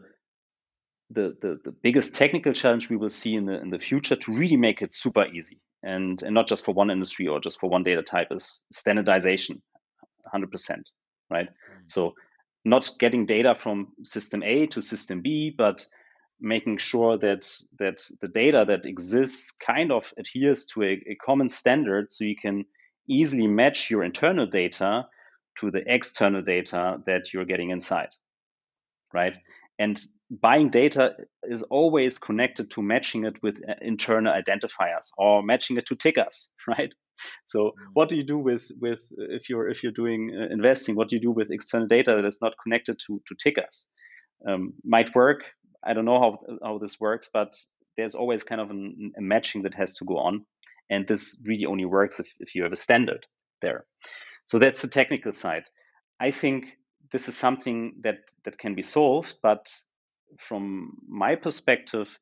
the, 1.10 1.36
the, 1.40 1.60
the 1.64 1.70
biggest 1.70 2.16
technical 2.16 2.52
challenge 2.52 2.88
we 2.88 2.96
will 2.96 3.10
see 3.10 3.34
in 3.34 3.44
the 3.46 3.60
in 3.60 3.70
the 3.70 3.78
future 3.78 4.16
to 4.16 4.34
really 4.34 4.56
make 4.56 4.82
it 4.82 4.94
super 4.94 5.26
easy 5.26 5.60
and, 5.82 6.22
and 6.22 6.34
not 6.34 6.48
just 6.48 6.64
for 6.64 6.72
one 6.72 6.90
industry 6.90 7.28
or 7.28 7.40
just 7.40 7.60
for 7.60 7.68
one 7.68 7.82
data 7.82 8.02
type 8.02 8.28
is 8.30 8.64
standardization 8.72 9.62
100% 10.34 10.46
right 11.30 11.46
mm-hmm. 11.46 11.80
so 11.86 12.14
not 12.64 12.90
getting 12.98 13.26
data 13.26 13.54
from 13.54 13.88
system 14.02 14.42
a 14.42 14.66
to 14.66 14.80
system 14.80 15.20
b 15.20 15.54
but 15.56 15.86
making 16.40 16.76
sure 16.76 17.16
that 17.18 17.50
that 17.78 18.00
the 18.20 18.28
data 18.28 18.64
that 18.66 18.86
exists 18.86 19.50
kind 19.52 19.92
of 19.92 20.12
adheres 20.18 20.66
to 20.66 20.82
a, 20.82 21.02
a 21.06 21.16
common 21.24 21.48
standard 21.48 22.10
so 22.10 22.24
you 22.24 22.36
can 22.36 22.64
easily 23.08 23.46
match 23.46 23.90
your 23.90 24.02
internal 24.02 24.46
data 24.46 25.06
to 25.58 25.70
the 25.70 25.82
external 25.86 26.42
data 26.42 26.98
that 27.06 27.32
you're 27.32 27.44
getting 27.44 27.70
inside 27.70 28.08
right 29.12 29.36
and 29.78 30.00
buying 30.30 30.70
data 30.70 31.14
is 31.42 31.62
always 31.64 32.18
connected 32.18 32.70
to 32.70 32.82
matching 32.82 33.24
it 33.24 33.34
with 33.42 33.60
uh, 33.68 33.74
internal 33.80 34.32
identifiers 34.32 35.10
or 35.18 35.42
matching 35.42 35.76
it 35.76 35.86
to 35.86 35.96
tickers 35.96 36.52
right? 36.68 36.94
So 37.46 37.58
mm. 37.58 37.70
what 37.92 38.08
do 38.08 38.16
you 38.16 38.24
do 38.24 38.38
with 38.38 38.70
with 38.80 39.00
if 39.18 39.48
you're 39.48 39.68
if 39.68 39.82
you're 39.82 39.92
doing 39.92 40.30
uh, 40.36 40.52
investing 40.52 40.94
what 40.94 41.08
do 41.08 41.16
you 41.16 41.22
do 41.22 41.30
with 41.30 41.50
external 41.50 41.88
data 41.88 42.20
that's 42.22 42.42
not 42.42 42.54
connected 42.62 42.98
to 43.06 43.20
to 43.26 43.34
tickers? 43.42 43.88
Um, 44.46 44.74
might 44.84 45.14
work. 45.14 45.44
I 45.86 45.94
don't 45.94 46.04
know 46.04 46.20
how 46.20 46.38
how 46.62 46.78
this 46.78 46.98
works 47.00 47.28
but 47.32 47.52
there's 47.96 48.14
always 48.14 48.42
kind 48.42 48.60
of 48.60 48.70
an, 48.70 49.12
a 49.16 49.22
matching 49.22 49.62
that 49.62 49.74
has 49.74 49.96
to 49.96 50.04
go 50.04 50.18
on. 50.18 50.44
And 50.90 51.06
this 51.06 51.42
really 51.46 51.66
only 51.66 51.84
works 51.84 52.20
if, 52.20 52.28
if 52.40 52.54
you 52.54 52.62
have 52.64 52.72
a 52.72 52.76
standard 52.76 53.26
there. 53.62 53.86
So 54.46 54.58
that's 54.58 54.82
the 54.82 54.88
technical 54.88 55.32
side. 55.32 55.64
I 56.20 56.30
think 56.30 56.66
this 57.12 57.28
is 57.28 57.36
something 57.36 57.94
that 58.00 58.18
that 58.44 58.58
can 58.58 58.74
be 58.74 58.82
solved 58.82 59.34
but 59.42 59.72
from 60.38 60.96
my 61.08 61.34
perspective 61.36 62.18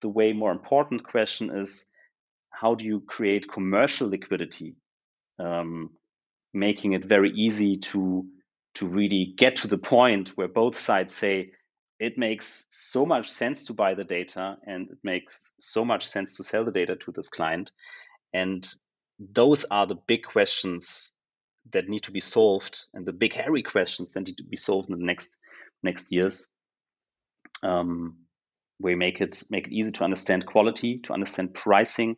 the 0.00 0.08
way 0.08 0.32
more 0.32 0.52
important 0.52 1.02
question 1.02 1.50
is 1.50 1.90
how 2.50 2.74
do 2.74 2.84
you 2.84 3.00
create 3.00 3.50
commercial 3.50 4.08
liquidity? 4.08 4.76
Um, 5.38 5.90
making 6.52 6.92
it 6.92 7.04
very 7.04 7.30
easy 7.32 7.78
to 7.78 8.26
to 8.74 8.86
really 8.86 9.34
get 9.36 9.56
to 9.56 9.68
the 9.68 9.78
point 9.78 10.28
where 10.36 10.48
both 10.48 10.76
sides 10.78 11.14
say 11.14 11.52
it 11.98 12.18
makes 12.18 12.66
so 12.70 13.06
much 13.06 13.30
sense 13.30 13.64
to 13.64 13.72
buy 13.72 13.94
the 13.94 14.04
data 14.04 14.56
and 14.66 14.90
it 14.90 14.98
makes 15.02 15.52
so 15.58 15.84
much 15.84 16.06
sense 16.06 16.36
to 16.36 16.44
sell 16.44 16.64
the 16.64 16.72
data 16.72 16.96
to 16.96 17.12
this 17.12 17.28
client. 17.28 17.70
And 18.32 18.68
those 19.18 19.64
are 19.64 19.86
the 19.86 19.94
big 19.94 20.24
questions 20.24 21.12
that 21.72 21.88
need 21.88 22.02
to 22.02 22.12
be 22.12 22.20
solved 22.20 22.86
and 22.94 23.06
the 23.06 23.12
big 23.12 23.32
hairy 23.32 23.62
questions 23.62 24.12
that 24.12 24.20
need 24.20 24.36
to 24.36 24.44
be 24.44 24.56
solved 24.56 24.90
in 24.90 24.98
the 24.98 25.04
next 25.04 25.36
next 25.82 26.12
years 26.12 26.48
um, 27.62 28.16
we 28.80 28.94
make 28.94 29.20
it 29.20 29.42
make 29.50 29.66
it 29.66 29.72
easy 29.72 29.92
to 29.92 30.04
understand 30.04 30.46
quality 30.46 30.98
to 30.98 31.12
understand 31.12 31.54
pricing 31.54 32.16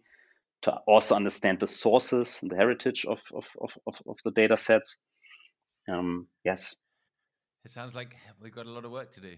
to 0.62 0.72
also 0.86 1.14
understand 1.14 1.60
the 1.60 1.66
sources 1.66 2.40
and 2.42 2.50
the 2.50 2.56
heritage 2.56 3.04
of 3.04 3.22
of, 3.32 3.46
of, 3.60 3.76
of, 3.86 4.02
of 4.06 4.18
the 4.24 4.30
data 4.30 4.56
sets. 4.56 4.98
Um, 5.88 6.26
yes. 6.44 6.74
It 7.64 7.70
sounds 7.72 7.94
like 7.94 8.14
we've 8.40 8.54
got 8.54 8.66
a 8.66 8.70
lot 8.70 8.84
of 8.84 8.92
work 8.92 9.10
to 9.12 9.20
do. 9.20 9.34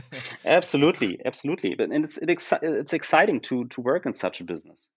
Absolutely 0.44 1.18
absolutely. 1.24 1.74
But 1.74 1.90
and 1.90 2.04
it's 2.04 2.18
it 2.18 2.28
exci- 2.28 2.62
it's 2.62 2.92
exciting 2.92 3.40
to 3.42 3.66
to 3.68 3.80
work 3.80 4.06
in 4.06 4.14
such 4.14 4.40
a 4.40 4.44
business 4.44 4.88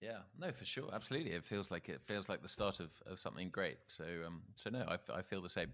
yeah, 0.00 0.18
no, 0.38 0.52
for 0.52 0.64
sure, 0.64 0.90
absolutely. 0.92 1.32
It 1.32 1.44
feels 1.44 1.70
like 1.70 1.88
it 1.88 2.00
feels 2.06 2.28
like 2.28 2.42
the 2.42 2.48
start 2.48 2.80
of, 2.80 2.90
of 3.06 3.18
something 3.18 3.48
great. 3.50 3.78
So, 3.88 4.04
um, 4.26 4.42
so 4.56 4.70
no, 4.70 4.84
I, 4.88 5.18
I 5.18 5.22
feel 5.22 5.42
the 5.42 5.50
same. 5.50 5.72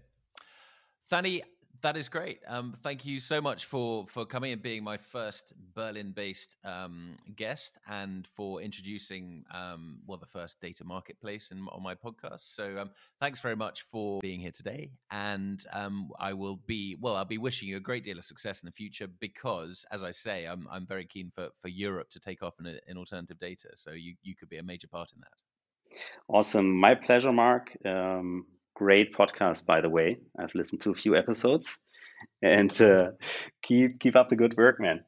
Thani, 1.09 1.43
that 1.81 1.97
is 1.97 2.07
great. 2.07 2.39
Um, 2.47 2.73
thank 2.81 3.05
you 3.05 3.19
so 3.19 3.41
much 3.41 3.65
for 3.65 4.05
for 4.07 4.25
coming 4.25 4.51
and 4.51 4.61
being 4.61 4.83
my 4.83 4.97
first 4.97 5.53
Berlin-based 5.73 6.57
um, 6.63 7.17
guest, 7.35 7.77
and 7.87 8.27
for 8.27 8.61
introducing 8.61 9.43
um, 9.51 9.99
well 10.05 10.17
the 10.17 10.25
first 10.25 10.59
data 10.61 10.83
marketplace 10.83 11.51
in, 11.51 11.67
on 11.71 11.81
my 11.83 11.95
podcast. 11.95 12.55
So 12.55 12.77
um, 12.77 12.89
thanks 13.19 13.39
very 13.39 13.55
much 13.55 13.83
for 13.83 14.19
being 14.21 14.39
here 14.39 14.51
today, 14.51 14.91
and 15.11 15.63
um, 15.73 16.09
I 16.19 16.33
will 16.33 16.57
be 16.67 16.97
well. 16.99 17.15
I'll 17.15 17.25
be 17.25 17.37
wishing 17.37 17.67
you 17.67 17.77
a 17.77 17.81
great 17.81 18.03
deal 18.03 18.17
of 18.17 18.25
success 18.25 18.61
in 18.61 18.67
the 18.67 18.73
future 18.73 19.07
because, 19.19 19.85
as 19.91 20.03
I 20.03 20.11
say, 20.11 20.45
I'm 20.45 20.67
I'm 20.71 20.85
very 20.85 21.05
keen 21.05 21.29
for 21.29 21.49
for 21.61 21.67
Europe 21.67 22.09
to 22.11 22.19
take 22.19 22.43
off 22.43 22.59
in, 22.59 22.79
in 22.87 22.97
alternative 22.97 23.39
data. 23.39 23.69
So 23.75 23.91
you 23.91 24.15
you 24.23 24.35
could 24.35 24.49
be 24.49 24.57
a 24.57 24.63
major 24.63 24.87
part 24.87 25.11
in 25.13 25.19
that. 25.21 25.99
Awesome, 26.27 26.79
my 26.79 26.95
pleasure, 26.95 27.31
Mark. 27.31 27.71
Um, 27.85 28.45
great 28.75 29.13
podcast, 29.13 29.65
by 29.65 29.81
the 29.81 29.89
way. 29.89 30.17
I've 30.37 30.53
listened 30.53 30.81
to 30.81 30.91
a 30.91 30.95
few 30.95 31.15
episodes, 31.15 31.83
and 32.41 32.71
uh, 32.81 33.11
keep 33.63 33.99
keep 33.99 34.15
up 34.15 34.29
the 34.29 34.35
good 34.35 34.55
work, 34.57 34.79
man. 34.79 35.03